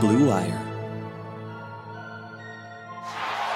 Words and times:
Blue 0.00 0.28
Wire. 0.28 0.62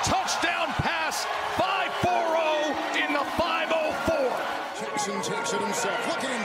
Touchdown 0.03 0.69
pass, 0.83 1.25
5-4-0 1.55 3.07
in 3.07 3.13
the 3.13 3.25
504. 3.39 4.53
Jackson 4.81 5.15
takes 5.23 5.53
it 5.53 5.61
himself. 5.61 6.09
Look 6.09 6.25
at 6.25 6.31
him 6.31 6.45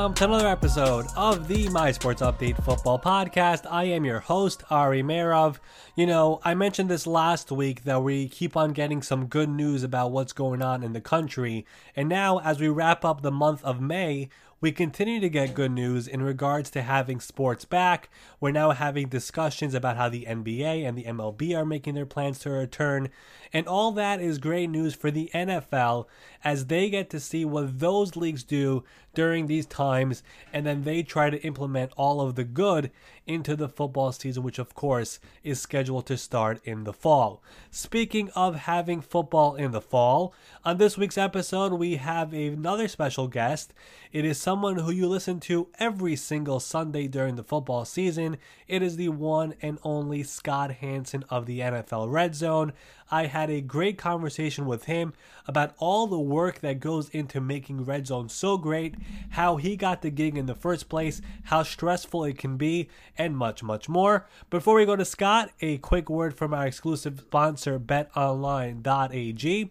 Welcome 0.00 0.14
to 0.14 0.24
another 0.24 0.48
episode 0.48 1.04
of 1.14 1.46
the 1.46 1.68
My 1.68 1.92
Sports 1.92 2.22
Update 2.22 2.64
Football 2.64 2.98
Podcast. 2.98 3.70
I 3.70 3.84
am 3.84 4.06
your 4.06 4.20
host, 4.20 4.64
Ari 4.70 5.02
Meirov. 5.02 5.58
You 5.94 6.06
know, 6.06 6.40
I 6.42 6.54
mentioned 6.54 6.88
this 6.88 7.06
last 7.06 7.52
week 7.52 7.84
that 7.84 8.02
we 8.02 8.26
keep 8.26 8.56
on 8.56 8.72
getting 8.72 9.02
some 9.02 9.26
good 9.26 9.50
news 9.50 9.82
about 9.82 10.10
what's 10.10 10.32
going 10.32 10.62
on 10.62 10.82
in 10.82 10.94
the 10.94 11.02
country. 11.02 11.66
And 11.94 12.08
now, 12.08 12.38
as 12.38 12.58
we 12.58 12.68
wrap 12.68 13.04
up 13.04 13.20
the 13.20 13.30
month 13.30 13.62
of 13.62 13.82
May, 13.82 14.30
we 14.60 14.72
continue 14.72 15.20
to 15.20 15.30
get 15.30 15.54
good 15.54 15.70
news 15.70 16.06
in 16.06 16.22
regards 16.22 16.68
to 16.70 16.82
having 16.82 17.18
sports 17.18 17.64
back. 17.64 18.10
We're 18.40 18.50
now 18.50 18.72
having 18.72 19.08
discussions 19.08 19.72
about 19.72 19.96
how 19.96 20.10
the 20.10 20.26
NBA 20.28 20.86
and 20.86 20.98
the 20.98 21.04
MLB 21.04 21.56
are 21.56 21.64
making 21.64 21.94
their 21.94 22.04
plans 22.04 22.40
to 22.40 22.50
return. 22.50 23.08
And 23.54 23.66
all 23.66 23.90
that 23.92 24.20
is 24.20 24.36
great 24.36 24.68
news 24.68 24.94
for 24.94 25.10
the 25.10 25.30
NFL 25.34 26.06
as 26.44 26.66
they 26.66 26.90
get 26.90 27.08
to 27.10 27.20
see 27.20 27.44
what 27.44 27.78
those 27.78 28.16
leagues 28.16 28.44
do 28.44 28.84
during 29.14 29.46
these 29.46 29.66
times 29.66 30.22
and 30.52 30.64
then 30.64 30.84
they 30.84 31.02
try 31.02 31.30
to 31.30 31.42
implement 31.42 31.92
all 31.96 32.20
of 32.20 32.34
the 32.36 32.44
good 32.44 32.90
into 33.26 33.56
the 33.56 33.68
football 33.68 34.12
season, 34.12 34.42
which 34.42 34.58
of 34.58 34.74
course 34.74 35.20
is 35.42 35.60
scheduled 35.60 36.06
to 36.06 36.16
start 36.16 36.60
in 36.64 36.84
the 36.84 36.92
fall. 36.92 37.42
Speaking 37.70 38.30
of 38.34 38.54
having 38.56 39.00
football 39.00 39.54
in 39.54 39.70
the 39.70 39.80
fall, 39.80 40.34
on 40.64 40.78
this 40.78 40.98
week's 40.98 41.18
episode, 41.18 41.72
we 41.72 41.96
have 41.96 42.32
another 42.32 42.88
special 42.88 43.28
guest. 43.28 43.72
It 44.12 44.24
is 44.24 44.40
someone 44.40 44.76
who 44.76 44.90
you 44.90 45.06
listen 45.06 45.38
to 45.40 45.68
every 45.78 46.16
single 46.16 46.60
Sunday 46.60 47.06
during 47.06 47.36
the 47.36 47.44
football 47.44 47.84
season. 47.84 48.38
It 48.66 48.82
is 48.82 48.96
the 48.96 49.10
one 49.10 49.54
and 49.62 49.78
only 49.84 50.22
Scott 50.22 50.72
Hanson 50.72 51.24
of 51.30 51.46
the 51.46 51.60
NFL 51.60 52.10
Red 52.10 52.34
Zone. 52.34 52.72
I 53.10 53.26
had 53.26 53.50
a 53.50 53.60
great 53.60 53.98
conversation 53.98 54.66
with 54.66 54.84
him 54.84 55.12
about 55.46 55.74
all 55.78 56.06
the 56.06 56.18
work 56.18 56.60
that 56.60 56.80
goes 56.80 57.08
into 57.08 57.40
making 57.40 57.84
Red 57.84 58.06
Zone 58.06 58.28
so 58.28 58.56
great, 58.56 58.94
how 59.30 59.56
he 59.56 59.76
got 59.76 60.02
the 60.02 60.10
gig 60.10 60.36
in 60.36 60.46
the 60.46 60.54
first 60.54 60.88
place, 60.88 61.20
how 61.44 61.62
stressful 61.62 62.24
it 62.24 62.38
can 62.38 62.56
be, 62.56 62.88
and 63.18 63.36
much, 63.36 63.62
much 63.62 63.88
more. 63.88 64.28
Before 64.48 64.76
we 64.76 64.86
go 64.86 64.96
to 64.96 65.04
Scott, 65.04 65.50
a 65.60 65.78
quick 65.78 66.08
word 66.08 66.36
from 66.36 66.54
our 66.54 66.66
exclusive 66.66 67.20
sponsor, 67.20 67.78
betonline.ag. 67.78 69.70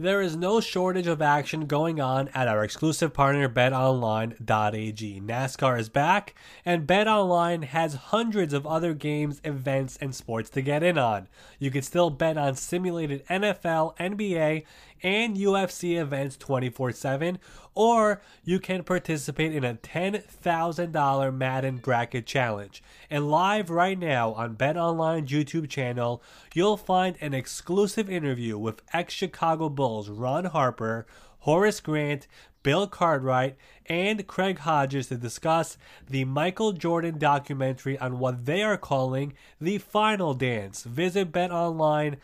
There 0.00 0.20
is 0.20 0.36
no 0.36 0.60
shortage 0.60 1.08
of 1.08 1.20
action 1.20 1.66
going 1.66 2.00
on 2.00 2.28
at 2.28 2.46
our 2.46 2.62
exclusive 2.62 3.12
partner 3.12 3.48
betonline.ag. 3.48 5.20
NASCAR 5.20 5.80
is 5.80 5.88
back, 5.88 6.36
and 6.64 6.86
BetOnline 6.86 7.64
has 7.64 7.94
hundreds 7.94 8.52
of 8.52 8.64
other 8.64 8.94
games, 8.94 9.40
events, 9.42 9.98
and 10.00 10.14
sports 10.14 10.50
to 10.50 10.62
get 10.62 10.84
in 10.84 10.98
on. 10.98 11.26
You 11.58 11.72
can 11.72 11.82
still 11.82 12.10
bet 12.10 12.38
on 12.38 12.54
simulated 12.54 13.26
NFL, 13.26 13.96
NBA, 13.96 14.62
and 15.02 15.36
UFC 15.36 16.00
events 16.00 16.36
24 16.36 16.92
7, 16.92 17.38
or 17.74 18.20
you 18.44 18.58
can 18.58 18.82
participate 18.82 19.54
in 19.54 19.64
a 19.64 19.74
$10,000 19.74 21.34
Madden 21.34 21.76
Bracket 21.78 22.26
Challenge. 22.26 22.82
And 23.10 23.30
live 23.30 23.70
right 23.70 23.98
now 23.98 24.32
on 24.32 24.56
BetOnline's 24.56 25.30
YouTube 25.30 25.68
channel, 25.68 26.22
you'll 26.54 26.76
find 26.76 27.16
an 27.20 27.34
exclusive 27.34 28.10
interview 28.10 28.58
with 28.58 28.82
ex 28.92 29.14
Chicago 29.14 29.68
Bulls 29.68 30.08
Ron 30.08 30.46
Harper, 30.46 31.06
Horace 31.40 31.80
Grant, 31.80 32.26
Bill 32.62 32.86
Cartwright, 32.86 33.56
and 33.86 34.26
Craig 34.26 34.58
Hodges 34.58 35.08
to 35.08 35.16
discuss 35.16 35.78
the 36.08 36.24
Michael 36.24 36.72
Jordan 36.72 37.18
documentary 37.18 37.98
on 37.98 38.18
what 38.18 38.44
they 38.44 38.62
are 38.62 38.76
calling 38.76 39.32
the 39.60 39.78
final 39.78 40.34
dance. 40.34 40.82
Visit 40.84 41.32
betonline.ag 41.32 42.16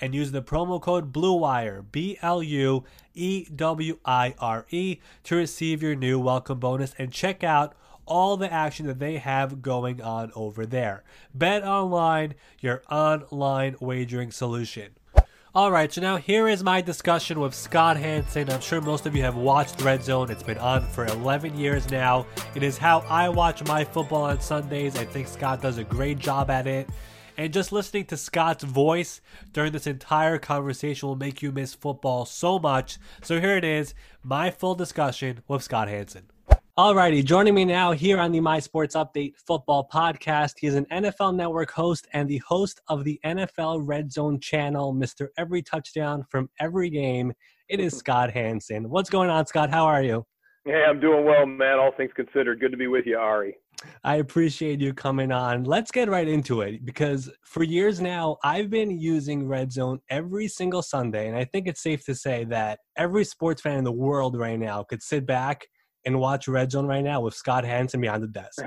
and 0.00 0.14
use 0.14 0.32
the 0.32 0.42
promo 0.42 0.80
code 0.80 1.12
BLUEWIRE, 1.12 1.86
B 1.90 2.18
L 2.22 2.42
U 2.42 2.84
E 3.14 3.46
W 3.54 3.98
I 4.04 4.34
R 4.38 4.66
E, 4.70 4.98
to 5.24 5.36
receive 5.36 5.82
your 5.82 5.94
new 5.94 6.18
welcome 6.20 6.58
bonus 6.60 6.94
and 6.98 7.12
check 7.12 7.42
out 7.42 7.74
all 8.06 8.36
the 8.36 8.52
action 8.52 8.86
that 8.86 9.00
they 9.00 9.18
have 9.18 9.62
going 9.62 10.00
on 10.00 10.30
over 10.34 10.64
there. 10.64 11.02
Bet 11.34 11.64
online, 11.64 12.34
your 12.60 12.82
online 12.90 13.76
wagering 13.80 14.30
solution. 14.30 14.92
All 15.56 15.72
right, 15.72 15.90
so 15.90 16.02
now 16.02 16.18
here 16.18 16.48
is 16.48 16.62
my 16.62 16.82
discussion 16.82 17.40
with 17.40 17.54
Scott 17.54 17.96
Hanson. 17.96 18.50
I'm 18.50 18.60
sure 18.60 18.82
most 18.82 19.06
of 19.06 19.16
you 19.16 19.22
have 19.22 19.36
watched 19.36 19.80
Red 19.80 20.04
Zone. 20.04 20.30
It's 20.30 20.42
been 20.42 20.58
on 20.58 20.86
for 20.86 21.06
11 21.06 21.58
years 21.58 21.90
now. 21.90 22.26
It 22.54 22.62
is 22.62 22.76
how 22.76 22.98
I 23.08 23.30
watch 23.30 23.64
my 23.64 23.82
football 23.82 24.24
on 24.24 24.38
Sundays. 24.38 24.98
I 24.98 25.06
think 25.06 25.26
Scott 25.26 25.62
does 25.62 25.78
a 25.78 25.84
great 25.84 26.18
job 26.18 26.50
at 26.50 26.66
it. 26.66 26.90
And 27.38 27.54
just 27.54 27.72
listening 27.72 28.04
to 28.08 28.18
Scott's 28.18 28.64
voice 28.64 29.22
during 29.54 29.72
this 29.72 29.86
entire 29.86 30.36
conversation 30.36 31.08
will 31.08 31.16
make 31.16 31.40
you 31.40 31.52
miss 31.52 31.72
football 31.72 32.26
so 32.26 32.58
much. 32.58 32.98
So 33.22 33.40
here 33.40 33.56
it 33.56 33.64
is, 33.64 33.94
my 34.22 34.50
full 34.50 34.74
discussion 34.74 35.42
with 35.48 35.62
Scott 35.62 35.88
Hanson. 35.88 36.24
Alrighty, 36.78 37.24
joining 37.24 37.54
me 37.54 37.64
now 37.64 37.92
here 37.92 38.18
on 38.20 38.32
the 38.32 38.40
My 38.40 38.58
Sports 38.58 38.94
Update 38.94 39.32
Football 39.38 39.88
Podcast. 39.90 40.56
He 40.58 40.66
is 40.66 40.74
an 40.74 40.84
NFL 40.92 41.34
Network 41.34 41.70
host 41.70 42.06
and 42.12 42.28
the 42.28 42.36
host 42.46 42.82
of 42.88 43.02
the 43.02 43.18
NFL 43.24 43.80
Red 43.82 44.12
Zone 44.12 44.38
channel, 44.38 44.92
Mr. 44.92 45.28
Every 45.38 45.62
Touchdown 45.62 46.22
from 46.28 46.50
Every 46.60 46.90
Game. 46.90 47.32
It 47.70 47.80
is 47.80 47.96
Scott 47.96 48.30
Hanson. 48.30 48.90
What's 48.90 49.08
going 49.08 49.30
on, 49.30 49.46
Scott? 49.46 49.70
How 49.70 49.86
are 49.86 50.02
you? 50.02 50.26
Hey, 50.66 50.84
I'm 50.86 51.00
doing 51.00 51.24
well, 51.24 51.46
man. 51.46 51.78
All 51.78 51.92
things 51.96 52.10
considered, 52.14 52.60
good 52.60 52.72
to 52.72 52.76
be 52.76 52.88
with 52.88 53.06
you, 53.06 53.16
Ari. 53.16 53.56
I 54.04 54.16
appreciate 54.16 54.78
you 54.78 54.92
coming 54.92 55.32
on. 55.32 55.64
Let's 55.64 55.90
get 55.90 56.10
right 56.10 56.28
into 56.28 56.60
it 56.60 56.84
because 56.84 57.30
for 57.42 57.62
years 57.62 58.02
now, 58.02 58.36
I've 58.44 58.68
been 58.68 58.90
using 58.90 59.48
Red 59.48 59.72
Zone 59.72 60.00
every 60.10 60.46
single 60.46 60.82
Sunday. 60.82 61.26
And 61.26 61.38
I 61.38 61.44
think 61.44 61.68
it's 61.68 61.82
safe 61.82 62.04
to 62.04 62.14
say 62.14 62.44
that 62.50 62.80
every 62.98 63.24
sports 63.24 63.62
fan 63.62 63.78
in 63.78 63.84
the 63.84 63.92
world 63.92 64.36
right 64.36 64.58
now 64.58 64.82
could 64.82 65.02
sit 65.02 65.24
back 65.24 65.68
and 66.06 66.18
watch 66.18 66.48
Red 66.48 66.70
Zone 66.70 66.86
right 66.86 67.04
now 67.04 67.20
with 67.20 67.34
Scott 67.34 67.64
Hanson 67.64 68.00
behind 68.00 68.22
the 68.22 68.28
desk. 68.28 68.62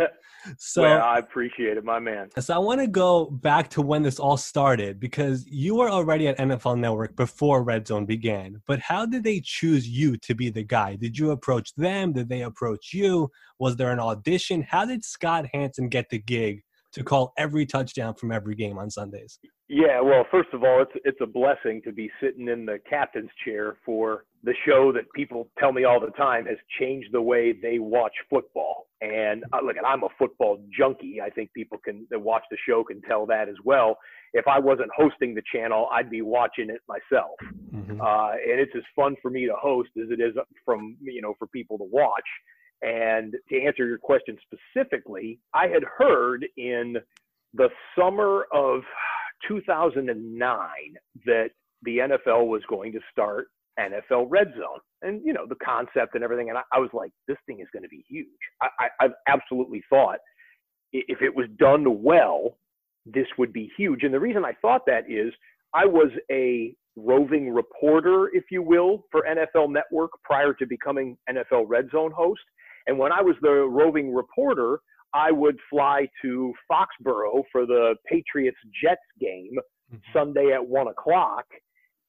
So 0.58 0.84
well, 0.84 1.02
I 1.02 1.18
appreciate 1.18 1.78
it, 1.78 1.84
my 1.84 2.00
man. 2.00 2.30
So 2.40 2.56
I 2.56 2.60
want 2.60 2.80
to 2.80 2.88
go 2.88 3.26
back 3.26 3.70
to 3.72 3.82
when 3.82 4.04
this 4.04 4.20
all 4.20 4.38
started 4.38 5.00
because 5.00 5.46
you 5.48 5.76
were 5.76 5.90
already 5.90 6.28
at 6.28 6.38
NFL 6.38 6.80
Network 6.80 7.16
before 7.16 7.62
Red 7.62 7.88
Zone 7.88 8.06
began. 8.06 8.62
But 8.66 8.80
how 8.80 9.06
did 9.06 9.24
they 9.24 9.42
choose 9.42 9.88
you 9.88 10.18
to 10.18 10.34
be 10.34 10.50
the 10.50 10.64
guy? 10.64 10.96
Did 10.96 11.18
you 11.18 11.32
approach 11.32 11.76
them? 11.76 12.14
Did 12.14 12.30
they 12.30 12.44
approach 12.44 12.94
you? 12.94 13.30
Was 13.60 13.76
there 13.76 13.92
an 13.92 14.00
audition? 14.00 14.62
How 14.62 14.86
did 14.86 15.04
Scott 15.04 15.46
Hanson 15.54 15.90
get 15.90 16.10
the 16.10 16.20
gig 16.20 16.64
to 16.94 17.04
call 17.04 17.34
every 17.38 17.66
touchdown 17.66 18.16
from 18.16 18.32
every 18.32 18.56
game 18.56 18.78
on 18.78 18.90
Sundays? 18.90 19.40
Yeah, 19.68 20.02
well, 20.02 20.26
first 20.32 20.50
of 20.54 20.64
all, 20.64 20.82
it's 20.82 20.92
it's 21.06 21.20
a 21.22 21.28
blessing 21.28 21.82
to 21.84 21.92
be 21.92 22.10
sitting 22.22 22.48
in 22.48 22.66
the 22.66 22.80
captain's 22.90 23.30
chair 23.46 23.78
for 23.86 24.26
the 24.44 24.54
show 24.66 24.92
that 24.94 25.12
people 25.14 25.50
tell 25.60 25.72
me 25.72 25.84
all 25.84 26.00
the 26.00 26.12
time 26.12 26.46
has 26.46 26.58
changed 26.80 27.10
the 27.12 27.22
way 27.22 27.52
they 27.52 27.80
watch 27.80 28.14
football. 28.30 28.88
And 29.02 29.44
uh, 29.54 29.60
look, 29.64 29.76
I'm 29.86 30.04
a 30.04 30.10
football 30.18 30.62
junkie. 30.78 31.22
I 31.22 31.30
think 31.30 31.54
people 31.54 31.78
can 31.78 32.06
that 32.10 32.20
watch 32.20 32.44
the 32.52 32.58
show 32.68 32.84
can 32.84 33.02
tell 33.02 33.26
that 33.28 33.50
as 33.50 33.56
well. 33.64 33.98
If 34.34 34.48
I 34.48 34.60
wasn't 34.60 34.90
hosting 34.96 35.34
the 35.34 35.42
channel, 35.54 35.88
I'd 35.92 36.10
be 36.10 36.22
watching 36.22 36.70
it 36.70 36.82
myself. 36.88 37.32
Mm-hmm. 37.74 38.02
Uh, 38.02 38.32
and 38.32 38.60
it's 38.60 38.74
as 38.76 38.84
fun 38.96 39.16
for 39.22 39.32
me 39.32 39.46
to 39.46 39.54
host 39.54 39.90
as 39.98 40.10
it 40.10 40.22
is 40.22 40.36
from 40.66 40.98
you 41.02 41.22
know 41.22 41.34
for 41.38 41.48
people 41.48 41.78
to 41.78 41.86
watch. 41.86 42.28
And 42.82 43.36
to 43.50 43.62
answer 43.62 43.86
your 43.86 43.98
question 43.98 44.38
specifically, 44.44 45.40
I 45.54 45.68
had 45.68 45.84
heard 45.84 46.46
in 46.58 46.96
the 47.54 47.70
summer 47.98 48.46
of 48.54 48.82
2009 49.48 50.68
that 51.26 51.50
the 51.84 51.98
NFL 51.98 52.48
was 52.48 52.62
going 52.70 52.92
to 52.94 53.00
start 53.12 53.48
NFL 53.80 54.28
Red 54.30 54.54
Zone, 54.58 54.80
and 55.02 55.22
you 55.24 55.34
know 55.34 55.46
the 55.48 55.56
concept 55.64 56.16
and 56.16 56.24
everything. 56.24 56.50
And 56.50 56.58
I, 56.58 56.62
I 56.74 56.80
was 56.80 56.90
like, 56.94 57.12
this 57.28 57.38
thing 57.46 57.60
is 57.60 57.68
going 57.74 57.84
to 57.84 57.90
be 57.90 58.04
huge. 58.08 58.28
I, 58.62 58.68
I, 58.80 59.06
I've 59.06 59.14
absolutely 59.28 59.84
thought 59.90 60.20
if 60.92 61.22
it 61.22 61.36
was 61.36 61.48
done 61.58 62.02
well, 62.02 62.58
this 63.06 63.28
would 63.38 63.54
be 63.54 63.72
huge. 63.78 64.04
And 64.04 64.14
the 64.14 64.20
reason 64.20 64.44
I 64.46 64.54
thought 64.62 64.82
that 64.88 65.10
is 65.10 65.34
I 65.74 65.86
was 65.86 66.10
a 66.32 66.74
roving 66.96 67.54
reporter, 67.54 68.30
if 68.34 68.46
you 68.52 68.62
will, 68.62 69.06
for 69.12 69.24
NFL 69.24 69.72
Network 69.72 70.12
prior 70.24 70.54
to 70.54 70.66
becoming 70.66 71.18
NFL 71.30 71.66
Red 71.68 71.90
Zone 71.92 72.12
host. 72.12 72.42
And 72.88 72.98
when 72.98 73.12
I 73.12 73.22
was 73.22 73.36
the 73.42 73.52
roving 73.52 74.14
reporter, 74.14 74.80
I 75.14 75.32
would 75.32 75.58
fly 75.70 76.08
to 76.22 76.54
Foxborough 76.72 77.44
for 77.52 77.66
the 77.66 77.96
Patriots 78.08 78.58
Jets 78.82 79.02
game 79.20 79.58
mm-hmm. 79.94 79.98
Sunday 80.14 80.52
at 80.54 80.66
one 80.66 80.88
o'clock, 80.88 81.46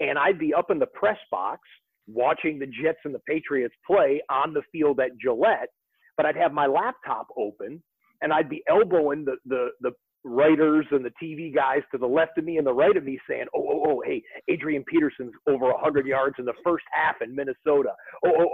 and 0.01 0.19
I'd 0.19 0.39
be 0.39 0.53
up 0.55 0.71
in 0.71 0.79
the 0.79 0.87
press 0.87 1.19
box 1.31 1.61
watching 2.07 2.59
the 2.59 2.67
Jets 2.67 2.99
and 3.05 3.15
the 3.15 3.21
Patriots 3.29 3.75
play 3.87 4.21
on 4.31 4.53
the 4.53 4.63
field 4.73 5.01
at 5.01 5.11
Gillette, 5.23 5.69
but 6.17 6.27
I'd 6.27 6.37
have 6.37 6.53
my 6.53 6.67
laptop 6.67 7.29
open 7.37 7.83
and 8.23 8.33
I'd 8.33 8.49
be 8.49 8.63
elbowing 8.69 9.25
the 9.25 9.37
the 9.47 9.69
the 9.81 9.93
writers 10.25 10.87
and 10.91 11.05
the 11.05 11.13
TV 11.23 11.55
guys 11.55 11.81
to 11.91 11.99
the 11.99 12.07
left 12.07 12.37
of 12.39 12.45
me 12.45 12.59
and 12.59 12.67
the 12.67 12.73
right 12.73 12.97
of 12.97 13.05
me 13.05 13.19
saying, 13.29 13.47
oh, 13.55 13.67
oh, 13.67 13.85
oh, 13.87 14.03
hey, 14.05 14.23
Adrian 14.49 14.85
Peterson's 14.85 15.33
over 15.49 15.67
100 15.67 16.07
yards 16.07 16.37
in 16.39 16.45
the 16.45 16.53
first 16.65 16.85
half 16.93 17.17
in 17.23 17.35
Minnesota. 17.35 17.91
Oh, 18.25 18.33
oh, 18.39 18.49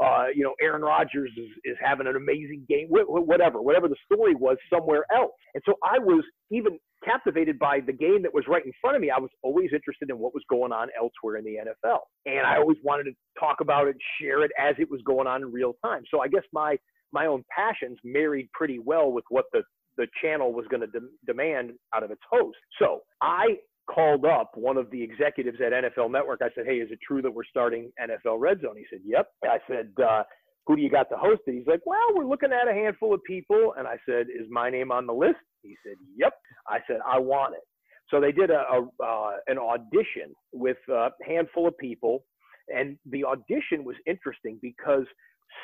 oh, 0.00 0.04
uh, 0.04 0.26
you 0.34 0.42
know, 0.42 0.54
Aaron 0.62 0.82
Rodgers 0.82 1.30
is, 1.36 1.50
is 1.64 1.76
having 1.82 2.06
an 2.06 2.16
amazing 2.16 2.64
game, 2.68 2.86
whatever, 2.88 3.60
whatever 3.60 3.86
the 3.86 3.96
story 4.10 4.34
was 4.34 4.56
somewhere 4.72 5.04
else. 5.14 5.32
And 5.54 5.62
so 5.66 5.74
I 5.84 5.98
was 5.98 6.24
even 6.50 6.78
captivated 7.04 7.58
by 7.58 7.80
the 7.80 7.92
game 7.92 8.22
that 8.22 8.34
was 8.34 8.44
right 8.48 8.64
in 8.64 8.72
front 8.80 8.96
of 8.96 9.02
me. 9.02 9.10
I 9.10 9.18
was 9.18 9.30
always 9.42 9.70
interested 9.72 10.10
in 10.10 10.18
what 10.18 10.34
was 10.34 10.42
going 10.50 10.72
on 10.72 10.88
elsewhere 10.98 11.36
in 11.36 11.44
the 11.44 11.56
NFL. 11.56 12.00
And 12.26 12.46
I 12.46 12.58
always 12.58 12.78
wanted 12.82 13.04
to 13.04 13.12
talk 13.38 13.60
about 13.60 13.88
it, 13.88 13.96
share 14.20 14.44
it 14.44 14.50
as 14.58 14.74
it 14.78 14.90
was 14.90 15.00
going 15.04 15.26
on 15.26 15.42
in 15.42 15.52
real 15.52 15.74
time. 15.84 16.02
So 16.10 16.20
I 16.20 16.28
guess 16.28 16.44
my 16.52 16.76
my 17.12 17.26
own 17.26 17.44
passions 17.54 17.98
married 18.04 18.48
pretty 18.52 18.78
well 18.78 19.12
with 19.12 19.24
what 19.30 19.46
the 19.52 19.62
the 19.96 20.06
channel 20.22 20.52
was 20.52 20.66
going 20.70 20.80
to 20.80 20.86
de- 20.86 21.06
demand 21.26 21.72
out 21.94 22.02
of 22.02 22.10
its 22.10 22.22
host. 22.30 22.56
So 22.78 23.00
I 23.20 23.56
called 23.92 24.24
up 24.24 24.52
one 24.54 24.76
of 24.76 24.90
the 24.90 25.02
executives 25.02 25.58
at 25.64 25.72
NFL 25.72 26.10
Network. 26.10 26.40
I 26.42 26.50
said, 26.54 26.66
"Hey, 26.66 26.76
is 26.76 26.90
it 26.90 26.98
true 27.06 27.22
that 27.22 27.30
we're 27.30 27.44
starting 27.44 27.90
NFL 28.00 28.38
Red 28.38 28.60
Zone?" 28.60 28.76
He 28.76 28.86
said, 28.90 29.00
"Yep." 29.04 29.28
I 29.44 29.58
said, 29.68 29.92
uh, 30.02 30.22
"Who 30.70 30.76
do 30.76 30.82
you 30.82 30.88
got 30.90 31.08
to 31.08 31.16
host 31.16 31.42
it?" 31.48 31.54
He's 31.54 31.66
like, 31.66 31.84
"Well, 31.84 32.14
we're 32.14 32.24
looking 32.24 32.52
at 32.52 32.68
a 32.68 32.72
handful 32.72 33.12
of 33.12 33.20
people." 33.24 33.74
And 33.76 33.88
I 33.88 33.98
said, 34.06 34.28
"Is 34.30 34.46
my 34.50 34.70
name 34.70 34.92
on 34.92 35.04
the 35.04 35.12
list?" 35.12 35.40
He 35.62 35.76
said, 35.84 35.96
"Yep." 36.16 36.32
I 36.68 36.78
said, 36.86 37.00
"I 37.04 37.18
want 37.18 37.54
it." 37.56 37.64
So 38.08 38.20
they 38.20 38.30
did 38.30 38.50
a, 38.50 38.62
a 38.70 39.04
uh, 39.04 39.32
an 39.48 39.58
audition 39.58 40.32
with 40.52 40.76
a 40.88 41.08
handful 41.26 41.66
of 41.66 41.76
people, 41.78 42.24
and 42.68 42.96
the 43.04 43.24
audition 43.24 43.82
was 43.82 43.96
interesting 44.06 44.60
because 44.62 45.06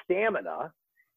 stamina 0.03 0.73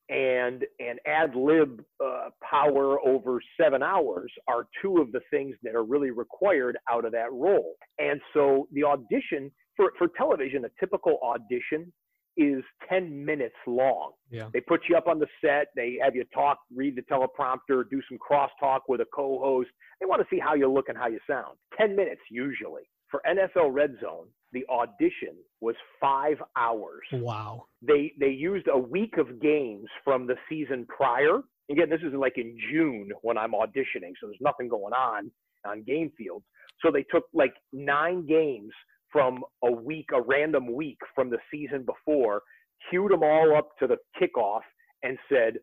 and 0.09 0.65
and 0.80 1.00
ad 1.07 1.35
lib 1.35 1.81
uh, 2.03 2.30
power 2.47 3.00
over 3.00 3.42
seven 3.59 3.81
hours 3.81 4.31
are 4.47 4.68
two 4.83 4.97
of 4.97 5.12
the 5.12 5.21
things 5.31 5.56
that 5.63 5.74
are 5.74 5.83
really 5.83 6.12
required 6.12 6.77
out 6.92 7.06
of 7.06 7.12
that 7.12 7.31
role. 7.31 7.74
And 7.97 8.21
so 8.35 8.68
the 8.71 8.83
audition 8.83 9.51
for 9.75 9.94
for 9.97 10.09
television, 10.15 10.65
a 10.65 10.69
typical 10.80 11.18
audition 11.24 11.92
is 12.38 12.64
10 12.90 13.26
minutes 13.26 13.56
long. 13.68 14.12
Yeah. 14.30 14.50
They 14.54 14.62
put 14.62 14.81
you 14.90 14.96
up 14.96 15.08
on 15.08 15.20
the 15.20 15.28
set, 15.44 15.68
they 15.76 15.98
have 16.04 16.16
you 16.16 16.24
talk, 16.34 16.60
read 16.74 16.96
the 16.96 17.02
teleprompter, 17.02 17.90
do 17.90 18.02
some 18.10 18.18
crosstalk 18.18 18.81
with 18.88 19.02
a 19.02 19.06
co-host. 19.14 19.70
They 20.00 20.06
want 20.06 20.22
to 20.22 20.28
see 20.34 20.40
how 20.40 20.54
you 20.56 20.72
look 20.72 20.90
and 20.90 20.98
how 20.98 21.08
you 21.08 21.20
sound. 21.28 21.58
10 21.78 21.96
minutes 21.96 22.22
usually. 22.30 22.84
For 23.10 23.22
NFL 23.28 23.74
Red 23.74 23.96
Zone, 24.02 24.28
the 24.54 24.66
audition 24.70 25.36
was 25.62 25.76
five 26.00 26.38
hours. 26.56 27.02
Wow. 27.12 27.66
They 27.81 28.14
they 28.20 28.30
used 28.30 28.68
a 28.68 28.78
week 28.78 29.18
of 29.18 29.42
games 29.42 29.88
from 30.04 30.28
the 30.28 30.36
season 30.48 30.86
prior. 30.88 31.40
Again, 31.72 31.90
this 31.90 32.02
is 32.02 32.14
like 32.14 32.38
in 32.38 32.58
June 32.72 33.10
when 33.22 33.38
I'm 33.38 33.52
auditioning, 33.52 34.14
so 34.20 34.28
there's 34.28 34.38
nothing 34.42 34.68
going 34.68 34.94
on 34.94 35.31
on 35.66 35.84
game 35.84 36.12
fields. 36.18 36.46
So 36.81 36.92
they 36.92 37.04
took 37.04 37.26
like 37.34 37.54
nine 37.74 38.26
games 38.26 38.72
from 39.11 39.44
a 39.63 39.71
week, 39.71 40.07
a 40.13 40.21
random 40.21 40.73
week 40.73 40.97
from 41.15 41.29
the 41.29 41.39
season 41.51 41.85
before, 41.85 42.41
queued 42.89 43.11
them 43.11 43.23
all 43.23 43.56
up 43.56 43.69
to 43.79 43.88
the 43.88 43.97
kickoff, 44.19 44.61
and 45.03 45.17
said, 45.31 45.53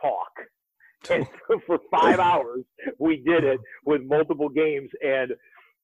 "Talk." 0.00 0.30
And 1.10 1.26
for 1.66 1.80
five 1.90 2.20
hours, 2.20 2.62
we 3.00 3.16
did 3.16 3.42
it 3.42 3.58
with 3.84 4.02
multiple 4.02 4.48
games, 4.48 4.88
and 5.02 5.32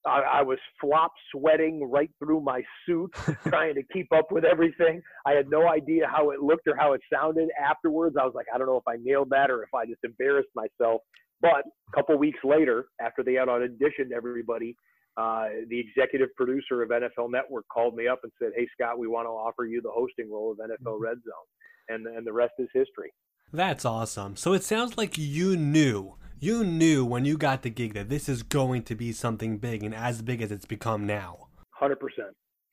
I, 0.05 0.21
I 0.21 0.41
was 0.43 0.57
flop 0.79 1.11
sweating 1.31 1.83
right 1.89 2.09
through 2.19 2.41
my 2.41 2.61
suit, 2.85 3.11
trying 3.47 3.75
to 3.75 3.83
keep 3.91 4.11
up 4.13 4.31
with 4.31 4.45
everything. 4.45 5.01
I 5.25 5.33
had 5.33 5.49
no 5.49 5.67
idea 5.67 6.07
how 6.07 6.29
it 6.29 6.41
looked 6.41 6.67
or 6.67 6.75
how 6.75 6.93
it 6.93 7.01
sounded 7.13 7.49
afterwards. 7.61 8.15
I 8.19 8.23
was 8.23 8.33
like, 8.35 8.45
I 8.53 8.57
don't 8.57 8.67
know 8.67 8.77
if 8.77 8.87
I 8.87 8.95
nailed 9.01 9.29
that 9.31 9.51
or 9.51 9.63
if 9.63 9.73
I 9.73 9.85
just 9.85 10.03
embarrassed 10.03 10.49
myself. 10.55 11.01
But 11.41 11.63
a 11.93 11.95
couple 11.95 12.17
weeks 12.17 12.39
later, 12.43 12.87
after 13.01 13.23
they 13.23 13.33
had 13.33 13.47
auditioned 13.47 14.11
everybody, 14.15 14.75
uh, 15.19 15.47
the 15.69 15.79
executive 15.79 16.33
producer 16.35 16.81
of 16.81 16.89
NFL 16.89 17.31
Network 17.31 17.65
called 17.73 17.95
me 17.95 18.07
up 18.07 18.19
and 18.23 18.31
said, 18.39 18.51
"Hey 18.55 18.67
Scott, 18.73 18.97
we 18.97 19.07
want 19.07 19.25
to 19.25 19.31
offer 19.31 19.65
you 19.65 19.81
the 19.81 19.91
hosting 19.91 20.31
role 20.31 20.51
of 20.51 20.57
NFL 20.57 20.93
mm-hmm. 20.93 21.03
Red 21.03 21.17
Zone," 21.17 21.47
and 21.89 22.07
and 22.07 22.25
the 22.25 22.33
rest 22.33 22.53
is 22.59 22.69
history. 22.73 23.11
That's 23.51 23.83
awesome. 23.83 24.35
So 24.35 24.53
it 24.53 24.63
sounds 24.63 24.97
like 24.97 25.17
you 25.17 25.57
knew 25.57 26.15
you 26.41 26.63
knew 26.63 27.03
when 27.03 27.25
you 27.25 27.37
got 27.37 27.63
the 27.63 27.69
gig 27.69 27.93
that 27.93 28.07
this 28.07 28.29
is 28.29 28.43
going 28.43 28.83
to 28.83 28.95
be 28.95 29.11
something 29.11 29.57
big 29.57 29.83
and 29.83 29.93
as 29.93 30.21
big 30.21 30.41
as 30.41 30.51
it's 30.51 30.65
become 30.65 31.05
now. 31.05 31.47
100%. 31.81 31.95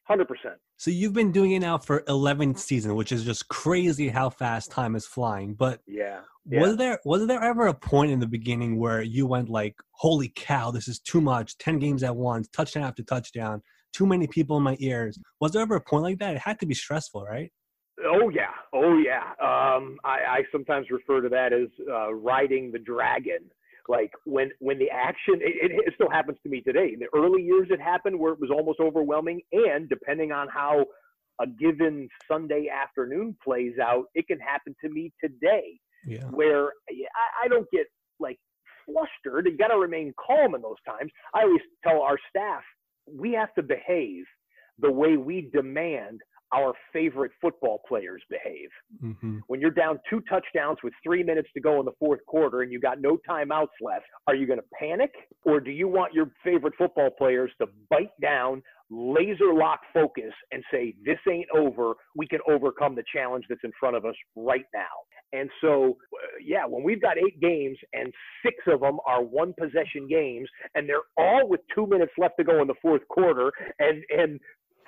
100%. 0.09 0.27
So 0.77 0.91
you've 0.91 1.13
been 1.13 1.33
doing 1.33 1.53
it 1.53 1.61
now 1.61 1.79
for 1.79 2.05
11 2.09 2.57
seasons, 2.57 2.95
which 2.95 3.13
is 3.13 3.25
just 3.25 3.49
crazy 3.49 4.09
how 4.09 4.31
fast 4.31 4.71
time 4.71 4.95
is 4.95 5.07
flying. 5.07 5.55
But 5.55 5.81
yeah, 5.87 6.21
yeah. 6.49 6.61
was 6.61 6.77
there 6.77 7.01
was 7.05 7.27
there 7.27 7.43
ever 7.43 7.67
a 7.67 7.75
point 7.75 8.13
in 8.13 8.21
the 8.21 8.27
beginning 8.27 8.79
where 8.79 9.03
you 9.03 9.27
went 9.27 9.49
like, 9.49 9.75
"Holy 9.93 10.33
cow, 10.37 10.71
this 10.71 10.87
is 10.87 11.01
too 11.01 11.21
much! 11.21 11.59
10 11.59 11.79
games 11.79 12.03
at 12.03 12.15
once, 12.15 12.49
touchdown 12.49 12.85
after 12.85 13.03
touchdown, 13.03 13.63
too 13.93 14.07
many 14.07 14.27
people 14.27 14.57
in 14.57 14.63
my 14.63 14.77
ears." 14.81 15.19
Was 15.41 15.53
there 15.53 15.63
ever 15.63 15.77
a 15.77 15.81
point 15.81 16.05
like 16.05 16.19
that? 16.19 16.37
It 16.37 16.41
had 16.41 16.61
to 16.61 16.67
be 16.67 16.75
stressful, 16.75 17.25
right? 17.25 17.51
Oh 18.05 18.29
yeah, 18.29 18.53
oh 18.73 18.99
yeah. 18.99 19.31
Um, 19.41 19.99
I, 20.05 20.19
I 20.29 20.43
sometimes 20.53 20.91
refer 20.91 21.21
to 21.23 21.29
that 21.31 21.53
as 21.53 21.69
uh, 21.91 22.15
riding 22.15 22.71
the 22.71 22.79
dragon 22.79 23.51
like 23.89 24.11
when 24.25 24.51
when 24.61 24.79
the 24.79 24.91
action 24.91 25.35
it, 25.41 25.71
it, 25.73 25.95
still 25.95 26.11
happens 26.11 26.39
to 26.43 26.49
me 26.49 26.61
today. 26.61 26.91
In 26.93 27.01
the 27.01 27.09
early 27.15 27.43
years 27.43 27.69
it 27.71 27.81
happened 27.81 28.19
where 28.19 28.33
it 28.33 28.41
was 28.41 28.51
almost 28.51 28.81
overwhelming 28.81 29.41
and 29.53 29.89
depending 29.89 30.33
on 30.33 30.49
how 30.49 30.85
a 31.41 31.47
given 31.47 32.09
sunday 32.31 32.67
afternoon 32.73 33.37
plays 33.45 33.75
out 33.79 34.05
it 34.15 34.27
can 34.27 34.39
happen 34.41 34.75
to 34.83 34.89
me 34.89 35.13
today 35.23 35.79
yeah. 36.07 36.25
where 36.31 36.73
I, 36.89 37.45
I 37.45 37.49
don't 37.49 37.71
get 37.71 37.87
like 38.21 38.39
flustered. 38.87 39.47
You 39.47 39.57
got 39.57 39.69
to 39.69 39.79
remain 39.79 40.15
calm 40.25 40.55
in 40.55 40.63
those 40.63 40.81
times. 40.87 41.11
I 41.35 41.43
always 41.43 41.61
tell 41.87 42.03
our 42.03 42.17
staff 42.31 42.63
we 43.13 43.33
have 43.33 43.55
to 43.55 43.63
behave 43.63 44.25
the 44.79 44.91
way 44.91 45.17
we 45.17 45.51
demand 45.53 46.21
our 46.55 46.73
favorite 46.93 47.33
football 47.41 47.81
players 47.89 48.23
behave. 48.31 48.69
Mm-hmm. 49.03 49.39
When 49.49 49.61
you're 49.61 49.71
down 49.71 49.99
two 50.09 50.23
touchdowns 50.29 50.79
with 50.83 50.93
three 51.03 51.23
minutes 51.23 51.49
to 51.55 51.61
go 51.61 51.81
in 51.81 51.87
the 51.87 51.93
fourth 51.99 52.21
quarter 52.27 52.63
and 52.63 52.73
you 52.73 52.81
got 52.81 53.01
no 53.01 53.19
timeouts 53.29 53.75
left, 53.81 54.05
are 54.27 54.35
you 54.35 54.47
going 54.47 54.61
to 54.61 54.65
panic 54.79 55.11
or 55.45 55.61
do 55.61 55.71
you 55.71 55.89
want 55.89 56.15
your 56.15 56.31
favorite 56.45 56.75
football 56.79 57.11
players 57.11 57.51
to 57.61 57.67
bite 57.91 58.13
down, 58.23 58.63
laser 58.91 59.53
lock 59.53 59.81
focus, 59.93 60.33
and 60.53 60.63
say, 60.73 60.95
This 61.05 61.19
ain't 61.31 61.49
over. 61.55 61.95
We 62.15 62.27
can 62.27 62.41
overcome 62.49 62.95
the 62.95 63.05
challenge 63.13 63.45
that's 63.49 63.65
in 63.65 63.73
front 63.79 63.97
of 63.97 64.05
us 64.05 64.15
right 64.37 64.67
now? 64.75 64.83
And 65.33 65.51
so, 65.61 65.97
uh, 66.15 66.39
yeah, 66.45 66.67
when 66.67 66.83
we've 66.83 67.03
got 67.03 67.19
eight 67.19 67.41
games 67.41 67.77
and 67.93 68.13
six 68.45 68.57
of 68.69 68.81
them 68.81 68.99
are 69.07 69.23
one 69.23 69.55
possession 69.59 70.07
games, 70.09 70.49
and 70.75 70.89
they're 70.89 70.99
all 71.17 71.49
with 71.49 71.61
two 71.75 71.87
minutes 71.87 72.13
left 72.17 72.35
to 72.39 72.45
go 72.45 72.63
in 72.63 72.69
the 72.69 72.75
fourth 72.81 73.07
quarter, 73.09 73.53
and 73.79 74.03
and 74.11 74.41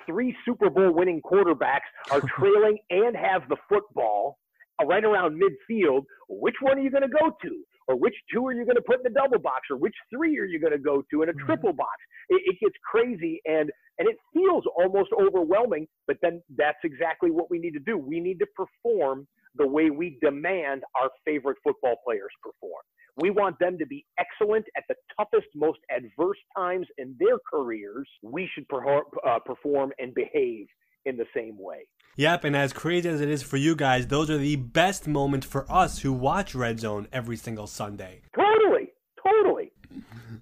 three 0.05 0.35
Super 0.45 0.69
Bowl 0.69 0.93
winning 0.93 1.21
quarterbacks 1.21 1.89
are 2.11 2.21
trailing 2.37 2.77
and 2.89 3.15
have 3.15 3.47
the 3.49 3.57
football 3.67 4.37
right 4.85 5.03
around 5.03 5.39
midfield, 5.39 6.03
which 6.29 6.55
one 6.61 6.77
are 6.77 6.81
you 6.81 6.91
going 6.91 7.03
to 7.03 7.09
go 7.09 7.31
to? 7.41 7.63
Or 7.87 7.95
which 7.97 8.13
two 8.31 8.45
are 8.45 8.53
you 8.53 8.65
going 8.65 8.75
to 8.75 8.83
put 8.83 8.97
in 8.97 9.03
the 9.03 9.19
double 9.19 9.39
box? 9.39 9.61
Or 9.71 9.77
which 9.77 9.95
three 10.13 10.37
are 10.37 10.45
you 10.45 10.59
going 10.59 10.73
to 10.73 10.79
go 10.79 11.03
to 11.11 11.23
in 11.23 11.29
a 11.29 11.33
mm-hmm. 11.33 11.45
triple 11.45 11.73
box? 11.73 11.89
It, 12.29 12.41
it 12.45 12.59
gets 12.61 12.75
crazy 12.89 13.41
and 13.45 13.71
and 13.97 14.07
it 14.07 14.15
feels 14.33 14.63
almost 14.77 15.09
overwhelming. 15.19 15.87
But 16.07 16.17
then 16.21 16.41
that's 16.55 16.77
exactly 16.83 17.31
what 17.31 17.49
we 17.49 17.57
need 17.57 17.71
to 17.71 17.79
do. 17.79 17.97
We 17.97 18.19
need 18.19 18.39
to 18.39 18.47
perform 18.55 19.27
the 19.55 19.67
way 19.67 19.89
we 19.89 20.17
demand 20.21 20.83
our 21.01 21.09
favorite 21.25 21.57
football 21.63 21.95
players 22.05 22.31
perform. 22.41 22.83
We 23.17 23.31
want 23.31 23.57
them 23.59 23.77
to 23.77 23.85
be 23.85 24.05
excellent 24.17 24.65
at 24.77 24.83
the 24.87 24.95
toughest, 25.17 25.47
most 25.53 25.79
adverse 25.91 26.37
times 26.55 26.87
in 26.97 27.15
their 27.19 27.37
careers. 27.51 28.07
We 28.23 28.49
should 28.53 28.67
per- 28.69 29.01
uh, 29.25 29.39
perform 29.45 29.91
and 29.99 30.13
behave 30.13 30.67
in 31.05 31.17
the 31.17 31.25
same 31.35 31.57
way. 31.59 31.87
Yep, 32.15 32.43
and 32.43 32.55
as 32.55 32.73
crazy 32.73 33.07
as 33.09 33.21
it 33.21 33.29
is 33.29 33.43
for 33.43 33.57
you 33.57 33.75
guys, 33.75 34.07
those 34.07 34.29
are 34.29 34.37
the 34.37 34.57
best 34.57 35.07
moments 35.07 35.45
for 35.45 35.69
us 35.71 35.99
who 35.99 36.11
watch 36.11 36.53
Red 36.53 36.79
Zone 36.79 37.07
every 37.11 37.37
single 37.37 37.67
Sunday. 37.67 38.21
Totally, 38.35 38.89
totally. 39.25 39.71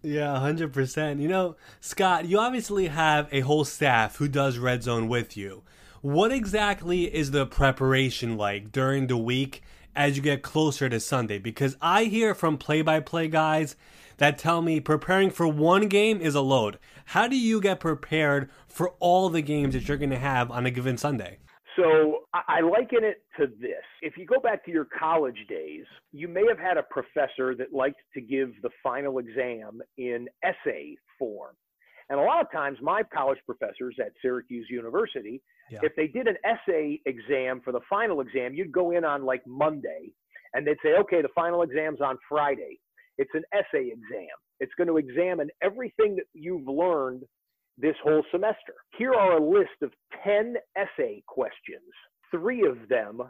Yeah, 0.01 0.35
100%. 0.35 1.21
You 1.21 1.27
know, 1.27 1.55
Scott, 1.79 2.25
you 2.25 2.39
obviously 2.39 2.87
have 2.87 3.27
a 3.31 3.41
whole 3.41 3.65
staff 3.65 4.17
who 4.17 4.27
does 4.27 4.57
Red 4.57 4.83
Zone 4.83 5.07
with 5.07 5.37
you. 5.37 5.63
What 6.01 6.31
exactly 6.31 7.13
is 7.13 7.31
the 7.31 7.47
preparation 7.47 8.37
like 8.37 8.71
during 8.71 9.07
the 9.07 9.17
week 9.17 9.63
as 9.95 10.15
you 10.15 10.21
get 10.21 10.43
closer 10.43 10.87
to 10.89 10.99
Sunday 10.99 11.39
because 11.39 11.75
I 11.81 12.03
hear 12.03 12.35
from 12.35 12.59
play 12.59 12.83
by 12.83 12.99
play 12.99 13.27
guys 13.27 13.75
that 14.17 14.37
tell 14.37 14.61
me 14.61 14.79
preparing 14.79 15.31
for 15.31 15.47
one 15.47 15.87
game 15.87 16.21
is 16.21 16.35
a 16.35 16.41
load. 16.41 16.77
How 17.05 17.27
do 17.27 17.35
you 17.35 17.59
get 17.59 17.79
prepared 17.79 18.51
for 18.67 18.91
all 18.99 19.29
the 19.29 19.41
games 19.41 19.73
that 19.73 19.87
you're 19.87 19.97
going 19.97 20.11
to 20.11 20.19
have 20.19 20.51
on 20.51 20.67
a 20.67 20.71
given 20.71 20.97
Sunday? 20.97 21.39
So 21.75 22.25
I 22.31 22.61
liken 22.61 23.03
it 23.03 23.23
to 23.39 23.47
this. 23.59 23.83
If 24.03 24.17
you 24.17 24.27
go 24.27 24.39
back 24.39 24.63
to 24.65 24.71
your 24.71 24.85
college 24.99 25.45
days, 25.49 25.85
you 26.11 26.27
may 26.27 26.43
have 26.47 26.59
had 26.59 26.77
a 26.77 26.83
professor 26.83 27.55
that 27.55 27.73
liked 27.73 28.01
to 28.13 28.21
give 28.21 28.51
the 28.61 28.69
final 28.83 29.17
exam 29.17 29.81
in 29.97 30.27
essay 30.43 30.95
form. 31.17 31.55
And 32.09 32.19
a 32.19 32.23
lot 32.23 32.41
of 32.41 32.51
times, 32.51 32.77
my 32.81 33.01
college 33.03 33.39
professors 33.45 33.95
at 33.99 34.11
Syracuse 34.21 34.67
University 34.69 35.41
Yeah. 35.69 35.79
If 35.83 35.95
they 35.95 36.07
did 36.07 36.27
an 36.27 36.37
essay 36.45 37.01
exam 37.05 37.61
for 37.63 37.73
the 37.73 37.81
final 37.89 38.21
exam, 38.21 38.53
you'd 38.53 38.71
go 38.71 38.91
in 38.91 39.03
on 39.03 39.25
like 39.25 39.41
Monday 39.45 40.11
and 40.53 40.65
they'd 40.65 40.77
say, 40.83 40.93
okay, 40.99 41.21
the 41.21 41.29
final 41.35 41.61
exam's 41.61 42.01
on 42.01 42.17
Friday. 42.27 42.79
It's 43.17 43.31
an 43.33 43.43
essay 43.53 43.87
exam. 43.87 44.35
It's 44.59 44.71
going 44.77 44.87
to 44.87 44.97
examine 44.97 45.49
everything 45.61 46.15
that 46.15 46.25
you've 46.33 46.67
learned 46.67 47.23
this 47.77 47.95
whole 48.03 48.23
semester. 48.31 48.73
Here 48.97 49.13
are 49.13 49.37
a 49.37 49.43
list 49.43 49.81
of 49.81 49.91
10 50.23 50.55
essay 50.75 51.23
questions. 51.27 51.83
Three 52.31 52.65
of 52.67 52.89
them 52.89 53.21